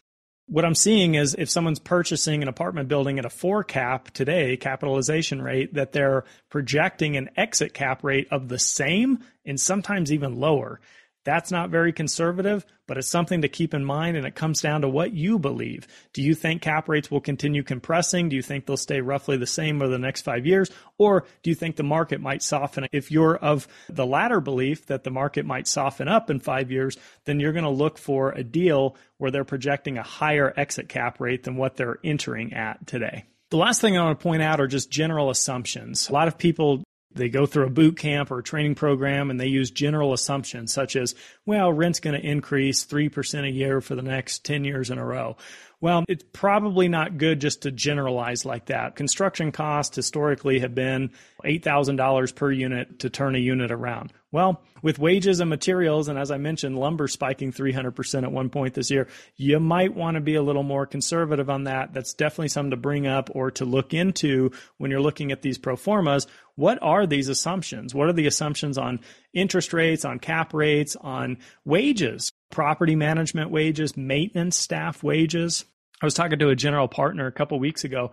What 0.47 0.65
I'm 0.65 0.73
seeing 0.73 1.13
is 1.13 1.35
if 1.37 1.47
someone's 1.47 1.77
purchasing 1.77 2.41
an 2.41 2.47
apartment 2.47 2.89
building 2.89 3.19
at 3.19 3.25
a 3.25 3.29
four 3.29 3.63
cap 3.63 4.09
today, 4.09 4.57
capitalization 4.57 5.43
rate, 5.43 5.75
that 5.75 5.91
they're 5.91 6.23
projecting 6.49 7.15
an 7.15 7.29
exit 7.37 7.75
cap 7.75 8.03
rate 8.03 8.27
of 8.31 8.47
the 8.47 8.57
same 8.57 9.19
and 9.45 9.59
sometimes 9.59 10.11
even 10.11 10.39
lower. 10.39 10.81
That's 11.29 11.51
not 11.51 11.69
very 11.69 11.93
conservative, 11.93 12.65
but 12.87 12.97
it's 12.97 13.07
something 13.07 13.43
to 13.43 13.47
keep 13.47 13.75
in 13.75 13.85
mind. 13.85 14.17
And 14.17 14.25
it 14.25 14.33
comes 14.33 14.63
down 14.63 14.81
to 14.81 14.89
what 14.89 15.13
you 15.13 15.37
believe. 15.37 15.87
Do 16.11 16.23
you 16.23 16.33
think 16.33 16.63
cap 16.63 16.89
rates 16.89 17.11
will 17.11 17.21
continue 17.21 17.61
compressing? 17.61 18.29
Do 18.29 18.35
you 18.35 18.41
think 18.41 18.65
they'll 18.65 18.77
stay 18.77 18.99
roughly 18.99 19.37
the 19.37 19.45
same 19.45 19.79
over 19.79 19.91
the 19.91 19.99
next 19.99 20.23
five 20.23 20.47
years? 20.47 20.71
Or 20.97 21.27
do 21.43 21.51
you 21.51 21.55
think 21.55 21.75
the 21.75 21.83
market 21.83 22.19
might 22.19 22.41
soften? 22.41 22.87
If 22.91 23.11
you're 23.11 23.37
of 23.37 23.67
the 23.89 24.07
latter 24.07 24.41
belief 24.41 24.87
that 24.87 25.03
the 25.03 25.11
market 25.11 25.45
might 25.45 25.67
soften 25.67 26.07
up 26.07 26.31
in 26.31 26.39
five 26.39 26.71
years, 26.71 26.97
then 27.25 27.39
you're 27.39 27.53
going 27.53 27.63
to 27.63 27.69
look 27.69 27.99
for 27.99 28.31
a 28.31 28.43
deal 28.43 28.97
where 29.19 29.29
they're 29.29 29.43
projecting 29.43 29.99
a 29.99 30.03
higher 30.03 30.51
exit 30.57 30.89
cap 30.89 31.19
rate 31.19 31.43
than 31.43 31.57
what 31.57 31.75
they're 31.75 31.99
entering 32.03 32.53
at 32.53 32.87
today. 32.87 33.25
The 33.51 33.57
last 33.57 33.81
thing 33.81 33.95
I 33.95 34.03
want 34.03 34.19
to 34.19 34.23
point 34.23 34.41
out 34.41 34.59
are 34.59 34.67
just 34.67 34.89
general 34.89 35.29
assumptions. 35.29 36.09
A 36.09 36.13
lot 36.13 36.27
of 36.27 36.39
people 36.39 36.83
they 37.13 37.29
go 37.29 37.45
through 37.45 37.65
a 37.65 37.71
boot 37.71 37.97
camp 37.97 38.31
or 38.31 38.39
a 38.39 38.43
training 38.43 38.75
program 38.75 39.31
and 39.31 39.39
they 39.39 39.47
use 39.47 39.71
general 39.71 40.13
assumptions 40.13 40.71
such 40.71 40.95
as, 40.95 41.15
well, 41.45 41.73
rent's 41.73 41.99
going 41.99 42.19
to 42.19 42.27
increase 42.27 42.85
3% 42.85 43.47
a 43.47 43.51
year 43.51 43.81
for 43.81 43.95
the 43.95 44.01
next 44.01 44.45
10 44.45 44.63
years 44.63 44.89
in 44.89 44.97
a 44.97 45.05
row. 45.05 45.35
Well, 45.81 46.03
it's 46.07 46.25
probably 46.33 46.87
not 46.87 47.17
good 47.17 47.39
just 47.39 47.63
to 47.63 47.71
generalize 47.71 48.45
like 48.45 48.65
that. 48.65 48.95
Construction 48.95 49.51
costs 49.51 49.95
historically 49.95 50.59
have 50.59 50.75
been 50.75 51.11
$8,000 51.43 52.35
per 52.35 52.51
unit 52.51 52.99
to 52.99 53.09
turn 53.09 53.35
a 53.35 53.39
unit 53.39 53.71
around. 53.71 54.13
Well, 54.31 54.61
with 54.83 54.99
wages 54.99 55.39
and 55.39 55.49
materials, 55.49 56.07
and 56.07 56.19
as 56.19 56.29
I 56.29 56.37
mentioned, 56.37 56.77
lumber 56.77 57.07
spiking 57.07 57.51
300% 57.51 58.23
at 58.23 58.31
one 58.31 58.49
point 58.49 58.75
this 58.75 58.91
year, 58.91 59.07
you 59.35 59.59
might 59.59 59.95
want 59.95 60.15
to 60.15 60.21
be 60.21 60.35
a 60.35 60.43
little 60.43 60.63
more 60.63 60.85
conservative 60.85 61.49
on 61.49 61.63
that. 61.63 61.93
That's 61.93 62.13
definitely 62.13 62.49
something 62.49 62.71
to 62.71 62.77
bring 62.77 63.07
up 63.07 63.29
or 63.33 63.49
to 63.51 63.65
look 63.65 63.93
into 63.93 64.51
when 64.77 64.91
you're 64.91 65.01
looking 65.01 65.31
at 65.31 65.41
these 65.41 65.57
pro 65.57 65.75
formas. 65.75 66.27
What 66.55 66.77
are 66.81 67.07
these 67.07 67.29
assumptions? 67.29 67.95
What 67.95 68.07
are 68.07 68.13
the 68.13 68.27
assumptions 68.27 68.77
on 68.77 68.99
interest 69.33 69.73
rates, 69.73 70.05
on 70.05 70.19
cap 70.19 70.53
rates, 70.53 70.95
on 70.95 71.37
wages? 71.65 72.31
property 72.49 72.95
management 72.95 73.51
wages, 73.51 73.95
maintenance 73.95 74.57
staff 74.57 75.03
wages. 75.03 75.65
I 76.01 76.05
was 76.05 76.13
talking 76.13 76.39
to 76.39 76.49
a 76.49 76.55
general 76.55 76.87
partner 76.87 77.27
a 77.27 77.31
couple 77.31 77.59
weeks 77.59 77.83
ago. 77.83 78.11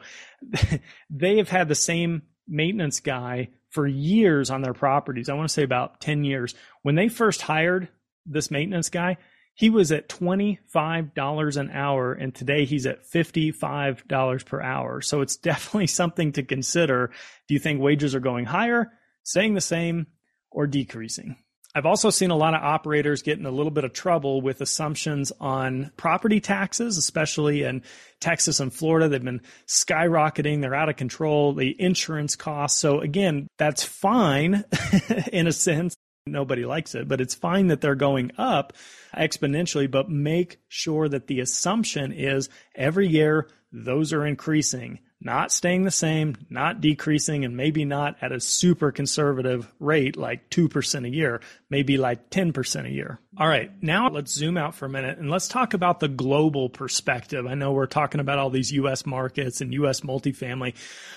they 1.10 1.38
have 1.38 1.48
had 1.48 1.68
the 1.68 1.74
same 1.74 2.22
maintenance 2.48 3.00
guy 3.00 3.48
for 3.70 3.86
years 3.86 4.50
on 4.50 4.62
their 4.62 4.72
properties. 4.72 5.28
I 5.28 5.34
want 5.34 5.48
to 5.48 5.52
say 5.52 5.62
about 5.62 6.00
10 6.00 6.24
years. 6.24 6.54
When 6.82 6.94
they 6.94 7.08
first 7.08 7.42
hired 7.42 7.88
this 8.24 8.50
maintenance 8.50 8.88
guy, 8.88 9.18
he 9.54 9.70
was 9.70 9.90
at 9.90 10.08
$25 10.08 11.56
an 11.56 11.70
hour 11.70 12.12
and 12.12 12.34
today 12.34 12.66
he's 12.66 12.86
at 12.86 13.10
$55 13.10 14.46
per 14.46 14.60
hour. 14.60 15.00
So 15.00 15.22
it's 15.22 15.36
definitely 15.36 15.86
something 15.86 16.32
to 16.32 16.42
consider. 16.42 17.10
Do 17.48 17.54
you 17.54 17.60
think 17.60 17.80
wages 17.80 18.14
are 18.14 18.20
going 18.20 18.44
higher, 18.44 18.92
staying 19.22 19.54
the 19.54 19.60
same, 19.60 20.06
or 20.50 20.66
decreasing? 20.66 21.36
I've 21.76 21.84
also 21.84 22.08
seen 22.08 22.30
a 22.30 22.36
lot 22.36 22.54
of 22.54 22.62
operators 22.62 23.20
get 23.20 23.38
in 23.38 23.44
a 23.44 23.50
little 23.50 23.70
bit 23.70 23.84
of 23.84 23.92
trouble 23.92 24.40
with 24.40 24.62
assumptions 24.62 25.30
on 25.38 25.90
property 25.98 26.40
taxes, 26.40 26.96
especially 26.96 27.64
in 27.64 27.82
Texas 28.18 28.60
and 28.60 28.72
Florida. 28.72 29.10
They've 29.10 29.22
been 29.22 29.42
skyrocketing. 29.66 30.62
They're 30.62 30.74
out 30.74 30.88
of 30.88 30.96
control. 30.96 31.52
The 31.52 31.76
insurance 31.78 32.34
costs. 32.34 32.80
So 32.80 33.00
again, 33.00 33.46
that's 33.58 33.84
fine 33.84 34.64
in 35.34 35.46
a 35.46 35.52
sense. 35.52 35.94
Nobody 36.26 36.64
likes 36.64 36.94
it, 36.94 37.08
but 37.08 37.20
it's 37.20 37.34
fine 37.34 37.66
that 37.66 37.82
they're 37.82 37.94
going 37.94 38.32
up 38.38 38.72
exponentially, 39.14 39.88
but 39.90 40.08
make 40.08 40.58
sure 40.68 41.10
that 41.10 41.26
the 41.26 41.40
assumption 41.40 42.10
is 42.10 42.48
every 42.74 43.06
year 43.06 43.50
those 43.70 44.14
are 44.14 44.24
increasing 44.24 45.00
not 45.26 45.52
staying 45.52 45.82
the 45.82 45.90
same, 45.90 46.36
not 46.48 46.80
decreasing, 46.80 47.44
and 47.44 47.56
maybe 47.56 47.84
not 47.84 48.16
at 48.22 48.32
a 48.32 48.40
super 48.40 48.92
conservative 48.92 49.70
rate 49.80 50.16
like 50.16 50.48
2% 50.50 51.04
a 51.04 51.10
year, 51.10 51.40
maybe 51.68 51.98
like 51.98 52.30
10% 52.30 52.86
a 52.86 52.90
year. 52.90 53.18
All 53.36 53.48
right, 53.48 53.70
now 53.82 54.08
let's 54.08 54.32
zoom 54.32 54.56
out 54.56 54.76
for 54.76 54.86
a 54.86 54.88
minute 54.88 55.18
and 55.18 55.28
let's 55.28 55.48
talk 55.48 55.74
about 55.74 56.00
the 56.00 56.08
global 56.08 56.70
perspective. 56.70 57.44
I 57.44 57.54
know 57.54 57.72
we're 57.72 57.86
talking 57.86 58.20
about 58.20 58.38
all 58.38 58.50
these 58.50 58.72
US 58.72 59.04
markets 59.04 59.60
and 59.60 59.74
US 59.74 60.00
multifamily, 60.00 60.74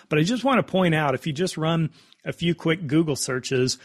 but 0.10 0.20
I 0.20 0.24
just 0.24 0.44
want 0.44 0.58
to 0.58 0.70
point 0.70 0.96
out 0.96 1.14
if 1.14 1.28
you 1.28 1.32
just 1.32 1.56
run 1.56 1.92
a 2.26 2.34
few 2.34 2.56
quick 2.56 2.88
Google 2.88 3.16
searches, 3.16 3.78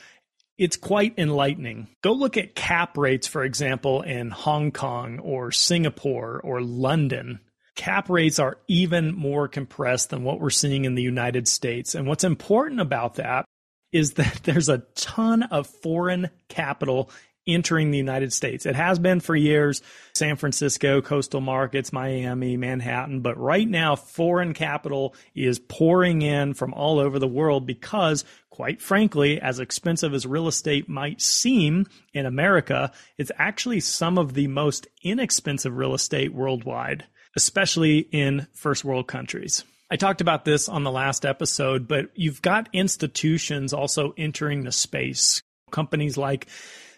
it's 0.56 0.76
quite 0.78 1.18
enlightening. 1.18 1.88
Go 2.02 2.12
look 2.12 2.36
at 2.38 2.54
cap 2.54 2.96
rates, 2.96 3.26
for 3.26 3.44
example, 3.44 4.00
in 4.00 4.30
Hong 4.30 4.72
Kong 4.72 5.18
or 5.18 5.52
Singapore 5.52 6.40
or 6.42 6.62
London 6.62 7.40
cap 7.74 8.08
rates 8.08 8.38
are 8.38 8.58
even 8.68 9.14
more 9.14 9.48
compressed 9.48 10.10
than 10.10 10.24
what 10.24 10.40
we're 10.40 10.50
seeing 10.50 10.84
in 10.84 10.94
the 10.94 11.02
United 11.02 11.48
States. 11.48 11.94
And 11.94 12.06
what's 12.06 12.24
important 12.24 12.80
about 12.80 13.14
that 13.16 13.44
is 13.92 14.14
that 14.14 14.40
there's 14.44 14.68
a 14.68 14.84
ton 14.94 15.42
of 15.44 15.66
foreign 15.66 16.30
capital 16.48 17.10
entering 17.46 17.90
the 17.90 17.98
United 17.98 18.32
States. 18.32 18.64
It 18.64 18.74
has 18.74 18.98
been 18.98 19.20
for 19.20 19.36
years, 19.36 19.82
San 20.14 20.36
Francisco, 20.36 21.02
coastal 21.02 21.42
markets, 21.42 21.92
Miami, 21.92 22.56
Manhattan, 22.56 23.20
but 23.20 23.36
right 23.36 23.68
now 23.68 23.96
foreign 23.96 24.54
capital 24.54 25.14
is 25.34 25.58
pouring 25.58 26.22
in 26.22 26.54
from 26.54 26.72
all 26.72 26.98
over 26.98 27.18
the 27.18 27.28
world 27.28 27.66
because 27.66 28.24
quite 28.48 28.80
frankly, 28.80 29.40
as 29.40 29.58
expensive 29.58 30.14
as 30.14 30.24
real 30.24 30.46
estate 30.46 30.88
might 30.88 31.20
seem 31.20 31.84
in 32.12 32.24
America, 32.24 32.92
it's 33.18 33.32
actually 33.36 33.80
some 33.80 34.16
of 34.16 34.34
the 34.34 34.46
most 34.46 34.86
inexpensive 35.02 35.76
real 35.76 35.92
estate 35.92 36.32
worldwide 36.32 37.04
especially 37.36 37.98
in 37.98 38.46
first 38.52 38.84
world 38.84 39.06
countries. 39.06 39.64
I 39.90 39.96
talked 39.96 40.20
about 40.20 40.44
this 40.44 40.68
on 40.68 40.82
the 40.82 40.90
last 40.90 41.24
episode, 41.24 41.86
but 41.86 42.10
you've 42.14 42.42
got 42.42 42.68
institutions 42.72 43.72
also 43.72 44.14
entering 44.16 44.64
the 44.64 44.72
space. 44.72 45.42
companies 45.74 46.16
like 46.16 46.46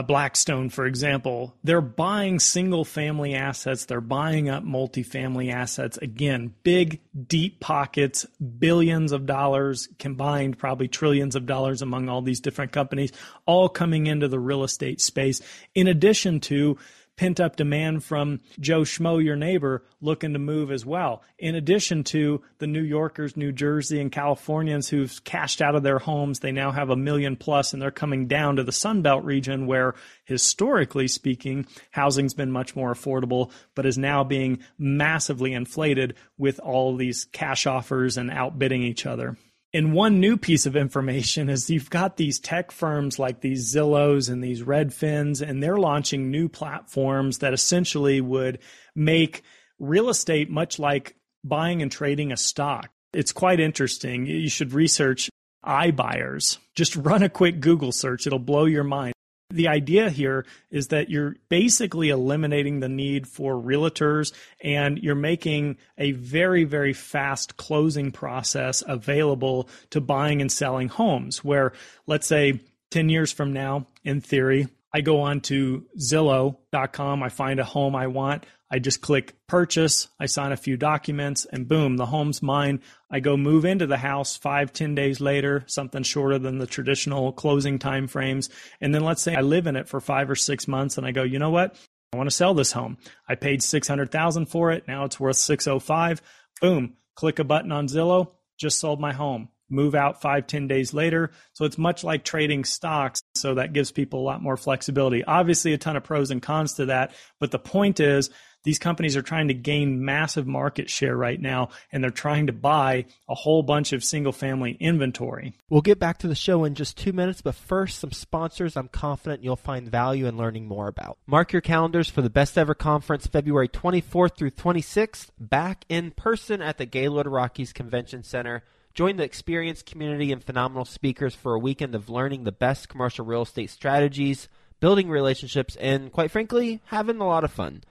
Blackstone, 0.07 0.69
for 0.69 0.87
example, 0.87 1.55
they're 1.65 1.81
buying 1.81 2.39
single 2.39 2.85
family 2.85 3.35
assets. 3.35 3.87
They're 3.87 4.03
buying 4.03 4.51
up 4.51 4.63
multifamily 4.63 5.51
assets. 5.51 5.97
Again, 5.97 6.55
big, 6.63 7.01
deep 7.27 7.59
pockets, 7.59 8.27
billions 8.59 9.13
of 9.13 9.25
dollars 9.25 9.89
combined, 9.99 10.59
probably 10.59 10.89
trillions 10.89 11.35
of 11.35 11.47
dollars 11.47 11.81
among 11.81 12.11
all 12.11 12.21
these 12.21 12.41
different 12.41 12.73
companies, 12.73 13.11
all 13.47 13.71
coming 13.71 14.07
into 14.07 14.29
the 14.29 14.39
real 14.39 14.63
estate 14.63 15.01
space, 15.01 15.41
in 15.75 15.89
addition 15.89 16.41
to 16.41 16.77
pent 17.17 17.41
up 17.41 17.57
demand 17.57 18.05
from 18.05 18.41
Joe 18.61 18.83
Schmo, 18.83 19.23
your 19.23 19.37
neighbor, 19.37 19.83
looking 20.01 20.35
to 20.35 20.39
move 20.39 20.71
as 20.71 20.85
well. 20.85 21.23
In 21.39 21.55
addition 21.55 22.05
to 22.05 22.43
the 22.59 22.67
New 22.67 22.83
Yorkers, 22.83 23.37
New 23.37 23.53
Jersey, 23.53 24.01
and 24.01 24.13
Californians 24.13 24.89
who've 24.89 25.25
cashed 25.25 25.63
out 25.63 25.75
of 25.75 25.83
their 25.83 25.99
homes, 25.99 26.41
they 26.41 26.53
now 26.53 26.71
have 26.71 26.91
a 26.91 26.97
million 26.97 27.37
plus 27.37 27.73
and 27.73 27.81
they're 27.81 27.91
coming 27.91 28.27
down 28.27 28.57
to 28.57 28.65
the 28.65 28.73
Sun 28.73 29.03
Belt 29.03 29.25
region 29.25 29.67
where 29.67 29.95
historically 30.25 31.09
speaking, 31.09 31.67
housing's 31.91 32.35
been 32.35 32.51
much 32.51 32.77
more 32.77 32.93
affordable, 32.93 33.51
but 33.75 33.87
is 33.87 33.99
now 33.99 34.23
being 34.23 34.59
massively 34.79 35.53
inflated 35.53 36.15
with 36.39 36.59
all 36.61 36.97
these 36.97 37.27
cash 37.33 37.67
offers 37.67 38.17
and 38.17 38.31
outbidding 38.31 38.83
each 38.83 39.07
other. 39.07 39.37
And 39.75 39.93
one 39.93 40.21
new 40.21 40.37
piece 40.37 40.65
of 40.65 40.77
information 40.77 41.49
is 41.49 41.69
you've 41.69 41.91
got 41.91 42.17
these 42.17 42.39
tech 42.39 42.71
firms 42.71 43.19
like 43.19 43.41
these 43.41 43.75
Zillows 43.75 44.31
and 44.31 44.43
these 44.43 44.63
Redfins, 44.63 45.43
and 45.43 45.63
they're 45.63 45.77
launching 45.77 46.31
new 46.31 46.49
platforms 46.49 47.39
that 47.39 47.53
essentially 47.53 48.21
would 48.21 48.61
make 48.95 49.43
real 49.79 50.09
estate 50.09 50.49
much 50.49 50.79
like 50.79 51.17
buying 51.45 51.83
and 51.83 51.93
trading 51.93 52.33
a 52.33 52.37
stock. 52.37 52.91
It's 53.13 53.33
quite 53.33 53.61
interesting. 53.61 54.27
You 54.27 54.49
should 54.49 54.73
research 54.73 55.31
iBuyers. 55.65 56.59
Just 56.75 56.97
run 56.97 57.23
a 57.23 57.29
quick 57.29 57.61
Google 57.61 57.93
search, 57.93 58.27
it'll 58.27 58.39
blow 58.39 58.67
your 58.67 58.85
mind. 58.85 59.16
The 59.51 59.69
idea 59.69 60.11
here 60.11 60.45
is 60.71 60.89
that 60.89 61.09
you're 61.09 61.37
basically 61.49 62.09
eliminating 62.09 62.81
the 62.81 62.89
need 62.89 63.29
for 63.29 63.55
realtors 63.55 64.33
and 64.61 64.99
you're 64.99 65.15
making 65.15 65.77
a 65.97 66.13
very, 66.13 66.65
very 66.65 66.93
fast 66.93 67.57
closing 67.57 68.11
process 68.11 68.83
available 68.87 69.69
to 69.91 70.01
buying 70.01 70.41
and 70.41 70.51
selling 70.51 70.89
homes. 70.89 71.45
Where, 71.45 71.73
let's 72.07 72.27
say, 72.27 72.61
10 72.91 73.09
years 73.09 73.33
from 73.33 73.53
now, 73.53 73.87
in 74.05 74.21
theory, 74.21 74.67
I 74.97 75.03
go 75.03 75.21
on 75.21 75.43
to 75.43 75.85
Zillow.com, 75.99 77.23
I 77.23 77.29
find 77.29 77.61
a 77.61 77.65
home 77.65 77.95
I 77.95 78.07
want. 78.07 78.47
I 78.71 78.79
just 78.79 79.03
click 79.03 79.37
purchase, 79.47 80.09
I 80.19 80.25
sign 80.25 80.53
a 80.53 80.57
few 80.57 80.79
documents, 80.79 81.45
and 81.45 81.69
boom, 81.69 81.99
the 81.99 82.07
home's 82.07 82.43
mine. 82.43 82.81
I 83.11 83.21
go 83.21 83.37
move 83.37 83.67
into 83.67 83.87
the 83.87 83.99
house 83.99 84.39
five, 84.39 84.73
ten 84.73 84.95
days 84.95 85.21
later, 85.21 85.65
something 85.67 86.03
shorter 86.03 86.39
than 86.39 86.57
the 86.57 86.67
traditional 86.67 87.35
closing 87.35 87.79
time 87.79 88.07
frames. 88.07 88.49
And 88.81 88.95
then 88.95 89.05
let's 89.05 89.21
say 89.21 89.35
I 89.35 89.43
live 89.43 89.67
in 89.67 89.77
it 89.77 89.87
for 89.87 90.01
five 90.01 90.31
or 90.31 90.35
six 90.35 90.67
months 90.67 90.97
and 90.97 91.07
I 91.07 91.11
go, 91.11 91.25
you 91.25 91.39
know 91.39 91.51
what? 91.51 91.77
I 92.15 92.17
want 92.17 92.31
to 92.31 92.35
sell 92.35 92.55
this 92.55 92.73
home. 92.73 92.97
I 93.29 93.35
paid 93.35 93.63
600,000 93.63 94.47
for 94.47 94.73
it. 94.73 94.89
Now 94.89 95.05
it's 95.05 95.21
worth 95.21 95.37
605. 95.37 96.23
Boom, 96.63 96.95
click 97.17 97.39
a 97.39 97.45
button 97.45 97.71
on 97.71 97.89
Zillow, 97.89 98.31
just 98.57 98.81
sold 98.81 98.99
my 98.99 99.13
home. 99.13 99.51
Move 99.69 99.95
out 99.95 100.21
five, 100.21 100.47
ten 100.47 100.69
days 100.69 100.95
later. 100.95 101.31
So 101.53 101.65
it's 101.65 101.79
much 101.79 102.05
like 102.05 102.25
trading 102.25 102.65
stocks. 102.65 103.21
So 103.35 103.55
that 103.55 103.73
gives 103.73 103.93
people 103.93 104.21
a 104.21 104.27
lot 104.27 104.43
more 104.43 104.57
flexibility. 104.57 105.25
Obviously, 105.25 105.73
a 105.73 105.79
ton 105.79 105.97
of 105.97 106.05
pros 106.05 106.31
and 106.31 106.43
cons 106.43 106.75
to 106.75 106.87
that. 106.87 107.13
But 107.41 107.51
the 107.51 107.59
point 107.59 108.01
is, 108.01 108.31
these 108.67 108.81
companies 108.81 109.17
are 109.17 109.23
trying 109.23 109.47
to 109.47 109.55
gain 109.55 110.05
massive 110.05 110.45
market 110.45 110.91
share 110.91 111.17
right 111.17 111.41
now, 111.41 111.69
and 111.93 112.03
they're 112.03 112.11
trying 112.11 112.49
to 112.49 112.53
buy 112.53 113.07
a 113.29 113.35
whole 113.35 113.63
bunch 113.63 113.93
of 113.93 114.03
single 114.03 114.33
family 114.33 114.77
inventory. 114.81 115.55
We'll 115.71 115.83
get 115.83 116.01
back 116.01 116.19
to 116.19 116.29
the 116.29 116.35
show 116.35 116.65
in 116.65 116.75
just 116.75 116.99
two 116.99 117.13
minutes, 117.13 117.43
but 117.43 117.55
first, 117.55 118.01
some 118.01 118.11
sponsors 118.11 118.77
I'm 118.77 118.89
confident 118.89 119.45
you'll 119.45 119.55
find 119.55 119.89
value 119.89 120.27
in 120.27 120.37
learning 120.37 120.67
more 120.67 120.89
about. 120.89 121.17
Mark 121.29 121.53
your 121.53 121.63
calendars 121.63 122.11
for 122.11 122.23
the 122.23 122.29
Best 122.29 122.59
Ever 122.59 122.75
Conference 122.75 123.29
February 123.29 123.69
24th 123.69 124.37
through 124.37 124.51
26th, 124.51 125.29
back 125.39 125.85
in 125.89 126.11
person 126.11 126.61
at 126.61 126.77
the 126.77 126.87
Gaylord 126.87 127.29
Rockies 127.29 127.73
Convention 127.73 128.25
Center. 128.25 128.65
Join 128.97 129.17
the 129.17 129.23
experienced 129.25 129.85
community 129.85 130.33
and 130.33 130.43
phenomenal 130.43 130.87
speakers 130.87 131.35
for 131.35 131.53
a 131.53 131.59
weekend 131.59 131.95
of 131.95 132.09
learning 132.09 132.45
the 132.45 132.51
best 132.51 132.89
commercial 132.89 133.27
real 133.27 133.43
estate 133.43 133.69
strategies, 133.69 134.49
building 134.81 135.11
relationships, 135.11 135.77
and 135.77 136.11
quite 136.11 136.31
frankly, 136.31 136.81
having 136.87 137.21
a 137.21 137.27
lot 137.27 137.45
of 137.45 137.53
fun. 137.53 137.85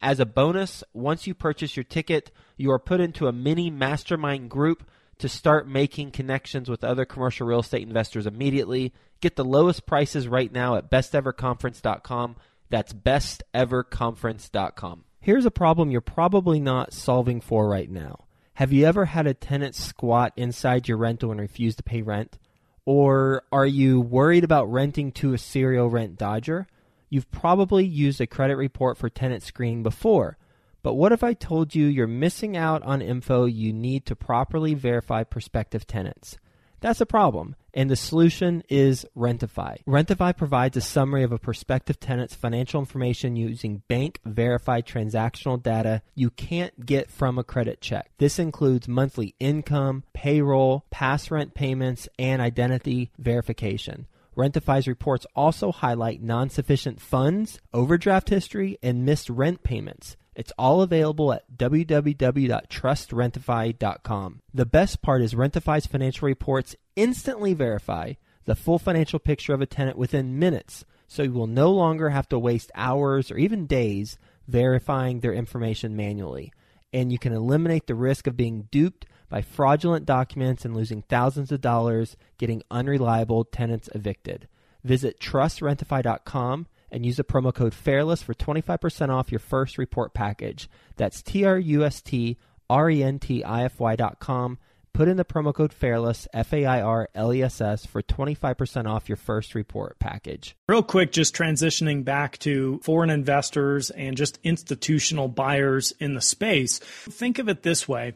As 0.00 0.20
a 0.20 0.24
bonus, 0.24 0.84
once 0.92 1.26
you 1.26 1.34
purchase 1.34 1.76
your 1.76 1.82
ticket, 1.82 2.30
you 2.56 2.70
are 2.70 2.78
put 2.78 3.00
into 3.00 3.26
a 3.26 3.32
mini 3.32 3.70
mastermind 3.70 4.50
group 4.50 4.88
to 5.18 5.28
start 5.28 5.66
making 5.66 6.12
connections 6.12 6.70
with 6.70 6.84
other 6.84 7.04
commercial 7.04 7.44
real 7.44 7.58
estate 7.58 7.82
investors 7.82 8.24
immediately. 8.24 8.92
Get 9.20 9.34
the 9.34 9.44
lowest 9.44 9.84
prices 9.84 10.28
right 10.28 10.52
now 10.52 10.76
at 10.76 10.88
besteverconference.com. 10.88 12.36
That's 12.70 12.92
besteverconference.com. 12.92 15.04
Here's 15.18 15.44
a 15.44 15.50
problem 15.50 15.90
you're 15.90 16.00
probably 16.00 16.60
not 16.60 16.92
solving 16.92 17.40
for 17.40 17.68
right 17.68 17.90
now. 17.90 18.26
Have 18.56 18.70
you 18.70 18.84
ever 18.84 19.06
had 19.06 19.26
a 19.26 19.32
tenant 19.32 19.74
squat 19.74 20.34
inside 20.36 20.86
your 20.86 20.98
rental 20.98 21.30
and 21.30 21.40
refuse 21.40 21.74
to 21.76 21.82
pay 21.82 22.02
rent? 22.02 22.38
Or 22.84 23.44
are 23.50 23.66
you 23.66 24.00
worried 24.00 24.44
about 24.44 24.70
renting 24.70 25.10
to 25.12 25.32
a 25.32 25.38
serial 25.38 25.88
rent 25.88 26.18
dodger? 26.18 26.66
You've 27.08 27.30
probably 27.30 27.86
used 27.86 28.20
a 28.20 28.26
credit 28.26 28.56
report 28.56 28.98
for 28.98 29.08
tenant 29.08 29.42
screening 29.42 29.82
before, 29.82 30.36
but 30.82 30.94
what 30.94 31.12
if 31.12 31.24
I 31.24 31.32
told 31.32 31.74
you 31.74 31.86
you're 31.86 32.06
missing 32.06 32.56
out 32.56 32.82
on 32.82 33.00
info 33.00 33.46
you 33.46 33.72
need 33.72 34.04
to 34.06 34.16
properly 34.16 34.74
verify 34.74 35.24
prospective 35.24 35.86
tenants? 35.86 36.36
That's 36.82 37.00
a 37.00 37.06
problem, 37.06 37.54
and 37.72 37.88
the 37.88 37.94
solution 37.94 38.64
is 38.68 39.06
Rentify. 39.16 39.84
Rentify 39.84 40.36
provides 40.36 40.76
a 40.76 40.80
summary 40.80 41.22
of 41.22 41.30
a 41.30 41.38
prospective 41.38 42.00
tenant's 42.00 42.34
financial 42.34 42.80
information 42.80 43.36
using 43.36 43.84
bank 43.86 44.18
verified 44.24 44.84
transactional 44.84 45.62
data 45.62 46.02
you 46.16 46.30
can't 46.30 46.84
get 46.84 47.08
from 47.08 47.38
a 47.38 47.44
credit 47.44 47.80
check. 47.80 48.10
This 48.18 48.40
includes 48.40 48.88
monthly 48.88 49.36
income, 49.38 50.02
payroll, 50.12 50.84
past 50.90 51.30
rent 51.30 51.54
payments, 51.54 52.08
and 52.18 52.42
identity 52.42 53.12
verification. 53.16 54.08
Rentify's 54.36 54.88
reports 54.88 55.24
also 55.36 55.70
highlight 55.70 56.20
non 56.20 56.50
sufficient 56.50 57.00
funds, 57.00 57.60
overdraft 57.72 58.28
history, 58.28 58.76
and 58.82 59.06
missed 59.06 59.30
rent 59.30 59.62
payments. 59.62 60.16
It's 60.34 60.52
all 60.58 60.80
available 60.80 61.30
at 61.32 61.44
www.trustrentify.com. 61.56 64.40
The 64.54 64.66
best 64.66 65.02
part 65.02 65.22
is 65.22 65.34
Rentify's 65.34 65.86
financial 65.86 66.26
reports 66.26 66.74
instantly 66.96 67.54
verify 67.54 68.14
the 68.44 68.54
full 68.54 68.78
financial 68.78 69.18
picture 69.18 69.54
of 69.54 69.60
a 69.60 69.66
tenant 69.66 69.98
within 69.98 70.38
minutes, 70.38 70.84
so 71.06 71.22
you 71.22 71.32
will 71.32 71.46
no 71.46 71.70
longer 71.70 72.08
have 72.10 72.28
to 72.30 72.38
waste 72.38 72.72
hours 72.74 73.30
or 73.30 73.36
even 73.36 73.66
days 73.66 74.16
verifying 74.48 75.20
their 75.20 75.34
information 75.34 75.94
manually. 75.94 76.52
And 76.92 77.12
you 77.12 77.18
can 77.18 77.32
eliminate 77.32 77.86
the 77.86 77.94
risk 77.94 78.26
of 78.26 78.36
being 78.36 78.68
duped 78.70 79.06
by 79.28 79.42
fraudulent 79.42 80.04
documents 80.04 80.64
and 80.64 80.74
losing 80.74 81.02
thousands 81.02 81.52
of 81.52 81.60
dollars 81.60 82.16
getting 82.38 82.64
unreliable 82.70 83.44
tenants 83.44 83.88
evicted. 83.94 84.48
Visit 84.84 85.20
trustrentify.com 85.20 86.66
and 86.92 87.04
use 87.04 87.16
the 87.16 87.24
promo 87.24 87.52
code 87.52 87.74
FAIRLESS 87.74 88.22
for 88.22 88.34
25% 88.34 89.08
off 89.08 89.32
your 89.32 89.38
first 89.40 89.78
report 89.78 90.14
package. 90.14 90.68
That's 90.96 91.22
T 91.22 91.44
R 91.44 91.58
U 91.58 91.84
S 91.84 92.00
T 92.00 92.36
R 92.70 92.90
E 92.90 93.02
N 93.02 93.18
T 93.18 93.42
I 93.42 93.64
F 93.64 93.80
Y 93.80 93.96
dot 93.96 94.20
com. 94.20 94.58
Put 94.94 95.08
in 95.08 95.16
the 95.16 95.24
promo 95.24 95.54
code 95.54 95.72
FAIRLESS, 95.72 96.28
F 96.34 96.52
A 96.52 96.66
I 96.66 96.82
R 96.82 97.08
L 97.14 97.32
E 97.32 97.42
S 97.42 97.62
S, 97.62 97.86
for 97.86 98.02
25% 98.02 98.86
off 98.86 99.08
your 99.08 99.16
first 99.16 99.54
report 99.54 99.98
package. 99.98 100.54
Real 100.68 100.82
quick, 100.82 101.12
just 101.12 101.34
transitioning 101.34 102.04
back 102.04 102.36
to 102.40 102.78
foreign 102.82 103.08
investors 103.08 103.88
and 103.88 104.18
just 104.18 104.38
institutional 104.44 105.28
buyers 105.28 105.94
in 105.98 106.14
the 106.14 106.20
space. 106.20 106.78
Think 106.78 107.38
of 107.38 107.48
it 107.48 107.62
this 107.62 107.88
way 107.88 108.12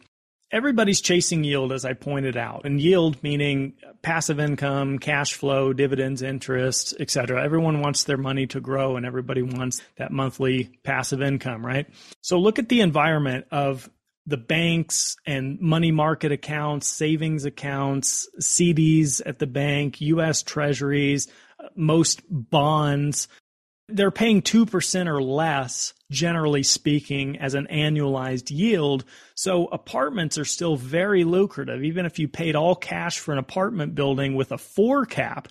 everybody's 0.51 1.01
chasing 1.01 1.45
yield, 1.45 1.73
as 1.73 1.85
I 1.85 1.93
pointed 1.93 2.37
out, 2.37 2.65
and 2.65 2.81
yield 2.81 3.23
meaning 3.23 3.75
passive 4.03 4.39
income, 4.39 4.99
cash 4.99 5.35
flow, 5.35 5.73
dividends, 5.73 6.23
interest, 6.23 6.95
et 7.01 7.11
cetera. 7.11 7.43
Everyone 7.43 7.81
wants 7.81 8.05
their 8.05 8.17
money 8.17 8.47
to 8.49 8.61
grow, 8.61 8.97
and 8.97 9.05
everybody 9.05 9.43
wants 9.43 9.83
that 9.97 10.13
monthly 10.13 10.79
passive 10.85 11.23
income, 11.23 11.65
right? 11.65 11.87
So 12.21 12.39
look 12.39 12.59
at 12.59 12.69
the 12.69 12.81
environment 12.81 13.47
of 13.51 13.91
the 14.27 14.37
banks 14.37 15.17
and 15.25 15.61
money 15.61 15.93
market 15.93 16.33
accounts, 16.33 16.89
savings 16.89 17.45
accounts, 17.45 18.29
CDs 18.41 19.23
at 19.25 19.39
the 19.39 19.47
bank, 19.47 20.01
U.S. 20.01 20.43
Treasuries, 20.43 21.29
most 21.77 22.23
bonds, 22.29 23.29
they're 23.89 24.11
paying 24.11 24.43
2% 24.43 25.07
or 25.07 25.23
less, 25.23 25.93
generally 26.11 26.63
speaking, 26.63 27.39
as 27.39 27.55
an 27.55 27.69
annualized 27.71 28.51
yield. 28.51 29.05
So 29.35 29.67
apartments 29.67 30.39
are 30.39 30.45
still 30.45 30.77
very 30.77 31.25
lucrative. 31.25 31.85
Even 31.85 32.07
if 32.07 32.19
you 32.19 32.27
paid 32.27 32.57
all 32.57 32.75
cash 32.75 33.19
for 33.19 33.33
an 33.33 33.39
apartment 33.39 33.95
building 33.95 34.35
with 34.35 34.51
a 34.51 34.59
four 34.59 35.07
cap, 35.07 35.49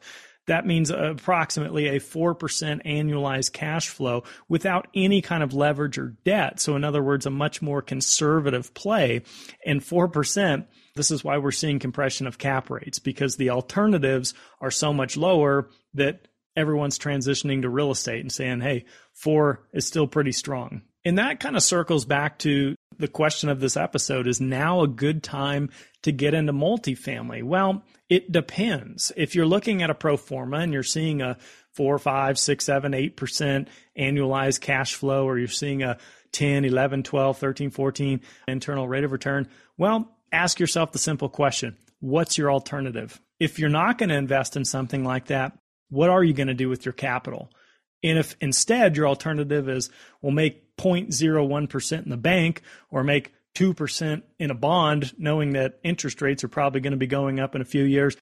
that 0.48 0.66
means 0.66 0.92
approximately 0.92 1.88
a 1.88 2.00
4% 2.00 2.38
annualized 2.86 3.52
cash 3.52 3.90
flow 3.90 4.24
without 4.48 4.88
any 4.94 5.22
kind 5.22 5.42
of 5.42 5.54
leverage 5.54 5.98
or 5.98 6.16
debt. 6.24 6.60
So, 6.60 6.76
in 6.76 6.84
other 6.84 7.02
words, 7.02 7.26
a 7.26 7.32
much 7.32 7.62
more 7.62 7.82
conservative 7.82 8.74
play. 8.74 9.24
And 9.66 9.82
4%, 9.82 10.66
this 10.96 11.10
is 11.10 11.24
why 11.24 11.38
we're 11.40 11.52
seeing 11.52 11.80
compression 11.80 12.28
of 12.28 12.38
cap 12.38 12.70
rates 12.70 13.00
because 13.00 13.38
the 13.38 13.50
alternatives 13.50 14.34
are 14.62 14.72
so 14.72 14.94
much 14.94 15.18
lower 15.18 15.70
that 15.96 16.28
everyone's 16.56 17.00
transitioning 17.00 17.62
to 17.62 17.70
real 17.70 17.92
estate 17.92 18.22
and 18.22 18.32
saying, 18.32 18.62
hey, 18.62 18.86
four 19.14 19.68
is 19.74 19.86
still 19.86 20.08
pretty 20.08 20.32
strong. 20.32 20.82
And 21.04 21.20
that 21.20 21.40
kind 21.40 21.56
of 21.56 21.64
circles 21.64 22.06
back 22.06 22.40
to 22.40 22.76
the 22.98 23.08
question 23.08 23.50
of 23.50 23.60
this 23.60 23.78
episode 23.78 24.28
is 24.28 24.42
now 24.42 24.82
a 24.82 24.88
good 24.88 25.22
time 25.22 25.70
to 26.04 26.12
get 26.12 26.34
into 26.34 26.54
multifamily? 26.54 27.44
Well, 27.44 27.84
it 28.10 28.32
depends. 28.32 29.12
If 29.16 29.36
you're 29.36 29.46
looking 29.46 29.84
at 29.84 29.90
a 29.90 29.96
pro 29.96 30.18
forma 30.18 30.58
and 30.58 30.74
you're 30.74 30.84
seeing 30.84 31.22
a 31.22 31.38
four, 31.72 32.00
five, 32.00 32.40
six, 32.40 32.66
seven, 32.66 32.94
eight 32.94 33.18
percent 33.18 33.68
annualized 33.98 34.62
cash 34.62 34.96
flow, 34.96 35.28
or 35.28 35.38
you're 35.38 35.48
seeing 35.48 35.84
a 35.84 35.98
10, 36.32 36.66
11, 36.66 37.04
12, 37.04 37.38
13, 37.38 37.70
14 37.70 38.22
internal 38.48 38.88
rate 38.88 39.04
of 39.04 39.12
return, 39.12 39.48
well, 39.78 40.12
ask 40.32 40.60
yourself 40.60 40.92
the 40.92 41.00
simple 41.00 41.30
question 41.30 41.78
what's 42.00 42.38
your 42.38 42.52
alternative? 42.52 43.20
If 43.40 43.58
you're 43.60 43.70
not 43.70 43.98
going 43.98 44.10
to 44.10 44.16
invest 44.16 44.56
in 44.56 44.64
something 44.64 45.04
like 45.04 45.28
that, 45.28 45.58
what 45.90 46.10
are 46.10 46.24
you 46.24 46.34
going 46.34 46.48
to 46.48 46.54
do 46.54 46.70
with 46.70 46.86
your 46.86 46.94
capital? 46.94 47.52
And 48.04 48.20
if 48.20 48.36
instead 48.40 48.98
your 48.98 49.08
alternative 49.08 49.68
is, 49.68 49.90
we'll 50.22 50.32
make 50.32 50.76
0.01% 50.78 52.04
in 52.04 52.10
the 52.10 52.18
bank 52.18 52.62
or 52.92 53.04
make 53.04 53.34
2% 53.56 54.22
in 54.38 54.52
a 54.52 54.56
bond, 54.56 55.14
knowing 55.18 55.54
that 55.54 55.80
interest 55.84 56.22
rates 56.22 56.44
are 56.44 56.50
probably 56.50 56.82
going 56.82 56.92
to 56.92 56.98
be 56.98 57.08
going 57.08 57.40
up 57.40 57.56
in 57.56 57.62
a 57.62 57.66
few 57.66 57.84
years, 57.84 58.16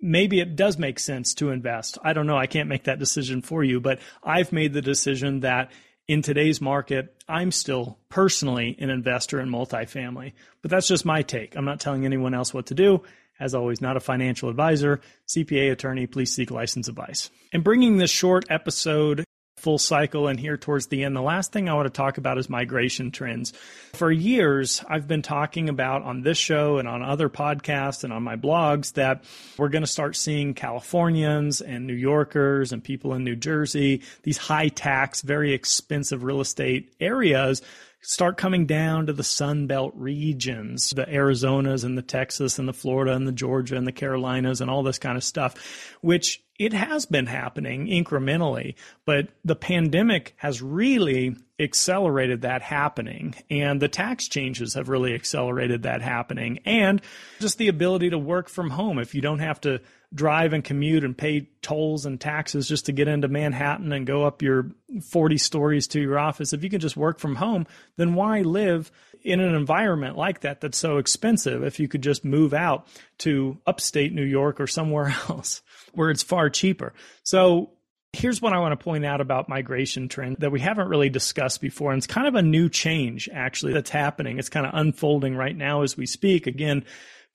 maybe 0.00 0.40
it 0.40 0.54
does 0.54 0.78
make 0.78 0.98
sense 0.98 1.34
to 1.34 1.50
invest. 1.50 1.98
I 2.04 2.12
don't 2.12 2.26
know. 2.26 2.36
I 2.36 2.46
can't 2.46 2.68
make 2.68 2.84
that 2.84 2.98
decision 2.98 3.42
for 3.42 3.64
you, 3.64 3.80
but 3.80 3.98
I've 4.22 4.52
made 4.52 4.74
the 4.74 4.82
decision 4.82 5.40
that 5.40 5.72
in 6.06 6.22
today's 6.22 6.60
market, 6.60 7.14
I'm 7.28 7.50
still 7.50 7.98
personally 8.08 8.76
an 8.78 8.90
investor 8.90 9.40
in 9.40 9.48
multifamily. 9.48 10.34
But 10.62 10.70
that's 10.70 10.86
just 10.86 11.04
my 11.04 11.22
take. 11.22 11.56
I'm 11.56 11.64
not 11.64 11.80
telling 11.80 12.04
anyone 12.04 12.34
else 12.34 12.54
what 12.54 12.66
to 12.66 12.74
do. 12.74 13.02
As 13.38 13.54
always, 13.54 13.80
not 13.80 13.96
a 13.96 14.00
financial 14.00 14.48
advisor, 14.48 15.00
CPA 15.28 15.72
attorney, 15.72 16.06
please 16.06 16.32
seek 16.32 16.50
license 16.50 16.88
advice. 16.88 17.30
And 17.52 17.62
bringing 17.62 17.98
this 17.98 18.10
short 18.10 18.46
episode 18.48 19.24
full 19.56 19.78
cycle 19.78 20.28
and 20.28 20.38
here 20.38 20.56
towards 20.56 20.88
the 20.88 21.02
end, 21.02 21.16
the 21.16 21.22
last 21.22 21.52
thing 21.52 21.68
I 21.68 21.74
want 21.74 21.86
to 21.86 21.90
talk 21.90 22.18
about 22.18 22.38
is 22.38 22.50
migration 22.50 23.10
trends. 23.10 23.52
For 23.94 24.12
years, 24.12 24.84
I've 24.88 25.08
been 25.08 25.22
talking 25.22 25.68
about 25.68 26.02
on 26.02 26.22
this 26.22 26.38
show 26.38 26.78
and 26.78 26.86
on 26.86 27.02
other 27.02 27.28
podcasts 27.28 28.04
and 28.04 28.12
on 28.12 28.22
my 28.22 28.36
blogs 28.36 28.92
that 28.94 29.24
we're 29.56 29.70
going 29.70 29.82
to 29.82 29.88
start 29.88 30.14
seeing 30.14 30.52
Californians 30.54 31.62
and 31.62 31.86
New 31.86 31.94
Yorkers 31.94 32.72
and 32.72 32.84
people 32.84 33.14
in 33.14 33.24
New 33.24 33.36
Jersey, 33.36 34.02
these 34.22 34.36
high 34.36 34.68
tax, 34.68 35.22
very 35.22 35.54
expensive 35.54 36.22
real 36.22 36.40
estate 36.40 36.94
areas 37.00 37.62
start 38.06 38.36
coming 38.36 38.66
down 38.66 39.06
to 39.06 39.12
the 39.12 39.24
Sun 39.24 39.66
Belt 39.66 39.92
regions, 39.96 40.90
the 40.90 41.04
Arizonas 41.06 41.82
and 41.82 41.98
the 41.98 42.02
Texas 42.02 42.56
and 42.56 42.68
the 42.68 42.72
Florida 42.72 43.12
and 43.12 43.26
the 43.26 43.32
Georgia 43.32 43.76
and 43.76 43.84
the 43.84 43.92
Carolinas 43.92 44.60
and 44.60 44.70
all 44.70 44.84
this 44.84 45.00
kind 45.00 45.16
of 45.16 45.24
stuff, 45.24 45.56
which 46.02 46.40
it 46.56 46.72
has 46.72 47.04
been 47.04 47.26
happening 47.26 47.88
incrementally, 47.88 48.76
but 49.04 49.28
the 49.44 49.56
pandemic 49.56 50.34
has 50.36 50.62
really 50.62 51.34
accelerated 51.58 52.42
that 52.42 52.62
happening. 52.62 53.34
And 53.50 53.80
the 53.80 53.88
tax 53.88 54.28
changes 54.28 54.74
have 54.74 54.88
really 54.88 55.14
accelerated 55.14 55.84
that 55.84 56.02
happening. 56.02 56.60
And 56.64 57.00
just 57.40 57.58
the 57.58 57.68
ability 57.68 58.10
to 58.10 58.18
work 58.18 58.48
from 58.48 58.70
home. 58.70 58.98
If 58.98 59.14
you 59.14 59.22
don't 59.22 59.38
have 59.38 59.60
to 59.62 59.80
drive 60.14 60.52
and 60.52 60.62
commute 60.62 61.04
and 61.04 61.16
pay 61.16 61.48
tolls 61.62 62.06
and 62.06 62.20
taxes 62.20 62.68
just 62.68 62.86
to 62.86 62.92
get 62.92 63.08
into 63.08 63.28
Manhattan 63.28 63.92
and 63.92 64.06
go 64.06 64.24
up 64.24 64.42
your 64.42 64.70
40 65.10 65.38
stories 65.38 65.88
to 65.88 66.00
your 66.00 66.18
office, 66.18 66.52
if 66.52 66.62
you 66.62 66.70
can 66.70 66.80
just 66.80 66.96
work 66.96 67.18
from 67.18 67.36
home, 67.36 67.66
then 67.96 68.14
why 68.14 68.42
live 68.42 68.90
in 69.22 69.40
an 69.40 69.54
environment 69.54 70.16
like 70.16 70.40
that 70.40 70.60
that's 70.60 70.78
so 70.78 70.98
expensive 70.98 71.64
if 71.64 71.80
you 71.80 71.88
could 71.88 72.02
just 72.02 72.24
move 72.24 72.54
out 72.54 72.86
to 73.18 73.58
upstate 73.66 74.12
New 74.12 74.24
York 74.24 74.60
or 74.60 74.66
somewhere 74.66 75.08
else 75.28 75.62
where 75.94 76.10
it's 76.10 76.22
far 76.22 76.50
cheaper? 76.50 76.92
So 77.22 77.70
here's 78.12 78.40
what 78.40 78.52
I 78.52 78.58
want 78.58 78.78
to 78.78 78.82
point 78.82 79.04
out 79.04 79.20
about 79.20 79.48
migration 79.48 80.08
trend 80.08 80.36
that 80.40 80.52
we 80.52 80.60
haven't 80.60 80.88
really 80.88 81.10
discussed 81.10 81.60
before. 81.60 81.92
And 81.92 81.98
it's 81.98 82.06
kind 82.06 82.26
of 82.26 82.34
a 82.34 82.42
new 82.42 82.68
change 82.68 83.28
actually 83.32 83.72
that's 83.72 83.90
happening. 83.90 84.38
It's 84.38 84.48
kind 84.48 84.66
of 84.66 84.72
unfolding 84.74 85.36
right 85.36 85.56
now 85.56 85.82
as 85.82 85.96
we 85.96 86.06
speak. 86.06 86.46
Again, 86.46 86.84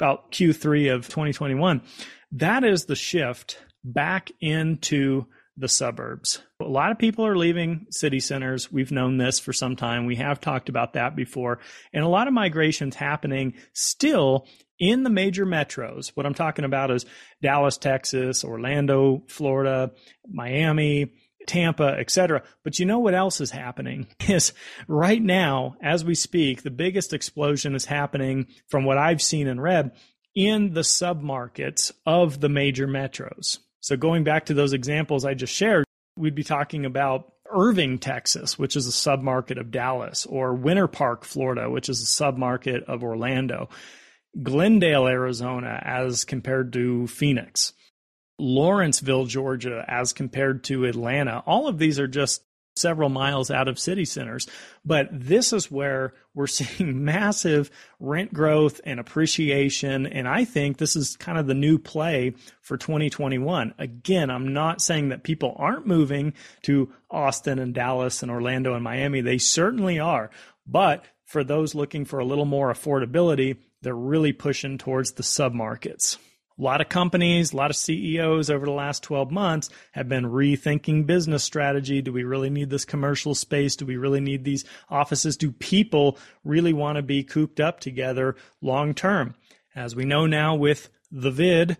about 0.02 0.32
Q3 0.32 0.94
of 0.94 1.08
2021. 1.08 1.82
That 2.34 2.64
is 2.64 2.86
the 2.86 2.96
shift 2.96 3.60
back 3.84 4.32
into 4.40 5.26
the 5.58 5.68
suburbs. 5.68 6.42
A 6.60 6.64
lot 6.64 6.92
of 6.92 6.98
people 6.98 7.26
are 7.26 7.38
leaving 7.38 7.86
city 7.92 8.20
centers. 8.20 8.72
We've 8.72 8.92
known 8.92 9.18
this 9.18 9.40
for 9.40 9.54
some 9.54 9.76
time. 9.76 10.06
We 10.06 10.16
have 10.16 10.42
talked 10.42 10.70
about 10.70 10.94
that 10.94 11.16
before. 11.16 11.60
And 11.94 12.04
a 12.04 12.10
lot 12.10 12.28
of 12.28 12.34
migrations 12.34 12.96
happening 12.96 13.54
still 13.74 14.48
in 14.82 15.04
the 15.04 15.10
major 15.10 15.46
metros. 15.46 16.10
What 16.16 16.26
I'm 16.26 16.34
talking 16.34 16.66
about 16.66 16.92
is 16.92 17.06
Dallas, 17.42 17.78
Texas, 17.78 18.44
Orlando, 18.44 19.24
Florida, 19.28 19.92
Miami, 20.28 21.14
Tampa, 21.46 21.96
etc. 22.00 22.42
But 22.64 22.80
you 22.80 22.88
know 22.88 23.00
what 23.00 23.14
else 23.14 23.40
is 23.40 23.52
happening 23.52 24.08
is 24.28 24.54
right 24.88 25.22
now, 25.22 25.76
as 25.82 26.04
we 26.04 26.16
speak, 26.16 26.64
the 26.64 26.72
biggest 26.72 27.14
explosion 27.14 27.76
is 27.76 27.86
happening 27.86 28.48
from 28.68 28.84
what 28.84 28.98
I've 28.98 29.22
seen 29.22 29.48
and 29.48 29.62
read 29.62 29.92
in 30.34 30.74
the 30.74 30.82
submarkets 30.82 31.92
of 32.06 32.40
the 32.40 32.50
major 32.50 32.88
metros. 32.88 33.60
So 33.82 33.96
going 33.96 34.24
back 34.24 34.46
to 34.46 34.54
those 34.54 34.74
examples 34.74 35.26
I 35.26 35.36
just 35.36 35.54
shared, 35.54 35.86
we'd 36.18 36.36
be 36.36 36.44
talking 36.44 36.86
about 36.86 37.32
Irving, 37.54 38.00
Texas, 38.00 38.58
which 38.58 38.76
is 38.76 38.88
a 38.88 38.92
submarket 38.92 39.60
of 39.60 39.72
Dallas, 39.72 40.26
or 40.26 40.54
Winter 40.54 40.88
Park, 40.88 41.26
Florida, 41.26 41.70
which 41.70 41.90
is 41.90 42.02
a 42.02 42.06
submarket 42.06 42.84
of 42.84 43.04
Orlando, 43.04 43.70
Glendale, 44.42 45.08
Arizona, 45.08 45.82
as 45.84 46.24
compared 46.26 46.74
to 46.74 47.08
Phoenix, 47.08 47.74
Lawrenceville, 48.40 49.26
Georgia, 49.26 49.84
as 49.88 50.14
compared 50.14 50.64
to 50.66 50.86
Atlanta. 50.86 51.44
All 51.46 51.68
of 51.68 51.78
these 51.78 52.00
are 52.00 52.08
just 52.08 52.44
several 52.76 53.10
miles 53.10 53.52
out 53.52 53.68
of 53.68 53.80
city 53.80 54.06
centers. 54.06 54.48
But 54.86 55.08
this 55.12 55.54
is 55.54 55.70
where 55.70 56.14
we're 56.34 56.48
seeing 56.48 57.04
massive 57.04 57.70
rent 58.00 58.34
growth 58.34 58.82
and 58.86 59.00
appreciation. 59.00 60.08
And 60.08 60.28
I 60.28 60.46
think 60.46 60.78
this 60.78 60.96
is 60.96 61.16
kind 61.18 61.38
of 61.38 61.48
the 61.48 61.54
new 61.54 61.78
play 61.78 62.34
for 62.62 62.78
2021. 62.78 63.74
Again, 63.78 64.30
I'm 64.30 64.54
not 64.54 64.82
saying 64.82 65.10
that 65.10 65.24
people 65.24 65.56
aren't 65.58 65.88
moving 65.88 66.34
to 66.64 66.92
Austin 67.10 67.60
and 67.60 67.74
Dallas 67.74 68.22
and 68.22 68.32
Orlando 68.32 68.74
and 68.74 68.84
Miami. 68.84 69.22
They 69.22 69.38
certainly 69.38 70.00
are. 70.00 70.30
But 70.66 71.06
for 71.26 71.44
those 71.44 71.76
looking 71.76 72.06
for 72.06 72.20
a 72.20 72.26
little 72.26 72.46
more 72.46 72.72
affordability, 72.72 73.58
they're 73.82 73.96
really 73.96 74.34
pushing 74.34 74.78
towards 74.78 75.14
the 75.14 75.24
submarkets. 75.24 76.18
A 76.60 76.62
lot 76.62 76.82
of 76.82 76.90
companies, 76.90 77.54
a 77.54 77.58
lot 77.58 77.72
of 77.72 77.76
CEOs 77.76 78.50
over 78.52 78.66
the 78.66 78.72
last 78.72 79.02
12 79.04 79.32
months 79.32 79.70
have 79.94 80.08
been 80.08 80.26
rethinking 80.26 81.08
business 81.08 81.44
strategy. 81.44 82.02
Do 82.02 82.14
we 82.14 82.24
really 82.24 82.52
need 82.52 82.70
this 82.70 82.86
commercial 82.86 83.34
space? 83.34 83.76
Do 83.76 83.86
we 83.86 83.98
really 83.98 84.20
need 84.20 84.44
these 84.44 84.66
offices? 84.90 85.38
Do 85.38 85.52
people 85.52 86.20
really 86.44 86.74
want 86.74 86.98
to 86.98 87.02
be 87.02 87.24
cooped 87.24 87.60
up 87.60 87.80
together 87.80 88.36
long 88.62 88.94
term? 88.94 89.34
As 89.76 89.96
we 89.96 90.06
know 90.06 90.28
now 90.28 90.54
with 90.54 90.90
the 91.10 91.32
vid, 91.32 91.78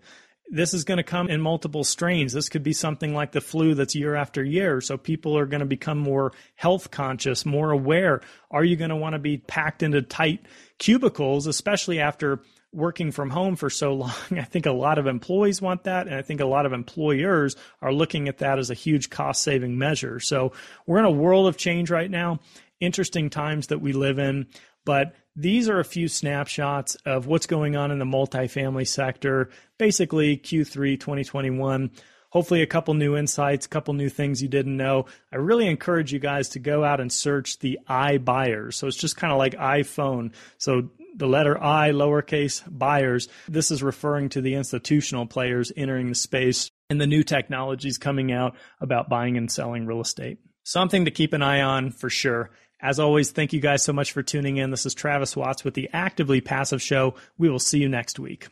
this 0.52 0.74
is 0.74 0.84
going 0.84 0.98
to 0.98 1.04
come 1.04 1.28
in 1.28 1.40
multiple 1.40 1.84
strains. 1.84 2.32
This 2.32 2.48
could 2.48 2.62
be 2.62 2.72
something 2.72 3.14
like 3.14 3.32
the 3.32 3.40
flu 3.40 3.74
that's 3.74 3.94
year 3.94 4.14
after 4.14 4.44
year. 4.44 4.80
So 4.80 4.96
people 4.96 5.36
are 5.38 5.46
going 5.46 5.60
to 5.60 5.66
become 5.66 5.98
more 5.98 6.32
health 6.56 6.90
conscious, 6.90 7.46
more 7.46 7.70
aware. 7.70 8.20
Are 8.50 8.64
you 8.64 8.76
going 8.76 8.90
to 8.90 8.96
want 8.96 9.14
to 9.14 9.18
be 9.18 9.38
packed 9.38 9.82
into 9.82 10.02
tight 10.02 10.44
cubicles, 10.82 11.46
especially 11.46 12.00
after 12.00 12.40
working 12.72 13.12
from 13.12 13.30
home 13.30 13.54
for 13.54 13.70
so 13.70 13.94
long. 13.94 14.12
I 14.32 14.42
think 14.42 14.66
a 14.66 14.72
lot 14.72 14.98
of 14.98 15.06
employees 15.06 15.62
want 15.62 15.84
that. 15.84 16.08
And 16.08 16.16
I 16.16 16.22
think 16.22 16.40
a 16.40 16.46
lot 16.46 16.66
of 16.66 16.72
employers 16.72 17.54
are 17.80 17.92
looking 17.92 18.26
at 18.26 18.38
that 18.38 18.58
as 18.58 18.68
a 18.68 18.74
huge 18.74 19.08
cost 19.08 19.42
saving 19.42 19.78
measure. 19.78 20.18
So 20.18 20.52
we're 20.84 20.98
in 20.98 21.04
a 21.04 21.10
world 21.10 21.46
of 21.46 21.56
change 21.56 21.88
right 21.88 22.10
now. 22.10 22.40
Interesting 22.80 23.30
times 23.30 23.68
that 23.68 23.80
we 23.80 23.92
live 23.92 24.18
in. 24.18 24.48
But 24.84 25.14
these 25.36 25.68
are 25.68 25.78
a 25.78 25.84
few 25.84 26.08
snapshots 26.08 26.96
of 27.06 27.28
what's 27.28 27.46
going 27.46 27.76
on 27.76 27.92
in 27.92 28.00
the 28.00 28.04
multifamily 28.04 28.88
sector, 28.88 29.50
basically 29.78 30.36
Q3 30.36 30.98
2021 30.98 31.92
hopefully 32.32 32.62
a 32.62 32.66
couple 32.66 32.94
new 32.94 33.14
insights, 33.14 33.66
a 33.66 33.68
couple 33.68 33.92
new 33.92 34.08
things 34.08 34.42
you 34.42 34.48
didn't 34.48 34.76
know. 34.76 35.04
I 35.30 35.36
really 35.36 35.66
encourage 35.66 36.14
you 36.14 36.18
guys 36.18 36.48
to 36.50 36.58
go 36.58 36.82
out 36.82 36.98
and 36.98 37.12
search 37.12 37.58
the 37.58 37.78
iBuyers. 37.88 38.74
So 38.74 38.86
it's 38.86 38.96
just 38.96 39.18
kind 39.18 39.32
of 39.32 39.38
like 39.38 39.52
iPhone. 39.54 40.32
So 40.56 40.88
the 41.14 41.26
letter 41.26 41.62
I, 41.62 41.90
lowercase 41.90 42.62
buyers, 42.66 43.28
this 43.48 43.70
is 43.70 43.82
referring 43.82 44.30
to 44.30 44.40
the 44.40 44.54
institutional 44.54 45.26
players 45.26 45.72
entering 45.76 46.08
the 46.08 46.14
space 46.14 46.70
and 46.88 46.98
the 46.98 47.06
new 47.06 47.22
technologies 47.22 47.98
coming 47.98 48.32
out 48.32 48.56
about 48.80 49.10
buying 49.10 49.36
and 49.36 49.52
selling 49.52 49.84
real 49.84 50.00
estate. 50.00 50.38
Something 50.64 51.04
to 51.04 51.10
keep 51.10 51.34
an 51.34 51.42
eye 51.42 51.60
on 51.60 51.90
for 51.90 52.08
sure. 52.08 52.50
As 52.80 52.98
always, 52.98 53.30
thank 53.30 53.52
you 53.52 53.60
guys 53.60 53.84
so 53.84 53.92
much 53.92 54.12
for 54.12 54.22
tuning 54.22 54.56
in. 54.56 54.70
This 54.70 54.86
is 54.86 54.94
Travis 54.94 55.36
Watts 55.36 55.64
with 55.64 55.74
the 55.74 55.90
Actively 55.92 56.40
Passive 56.40 56.80
Show. 56.80 57.14
We 57.36 57.50
will 57.50 57.58
see 57.58 57.78
you 57.78 57.90
next 57.90 58.18
week. 58.18 58.48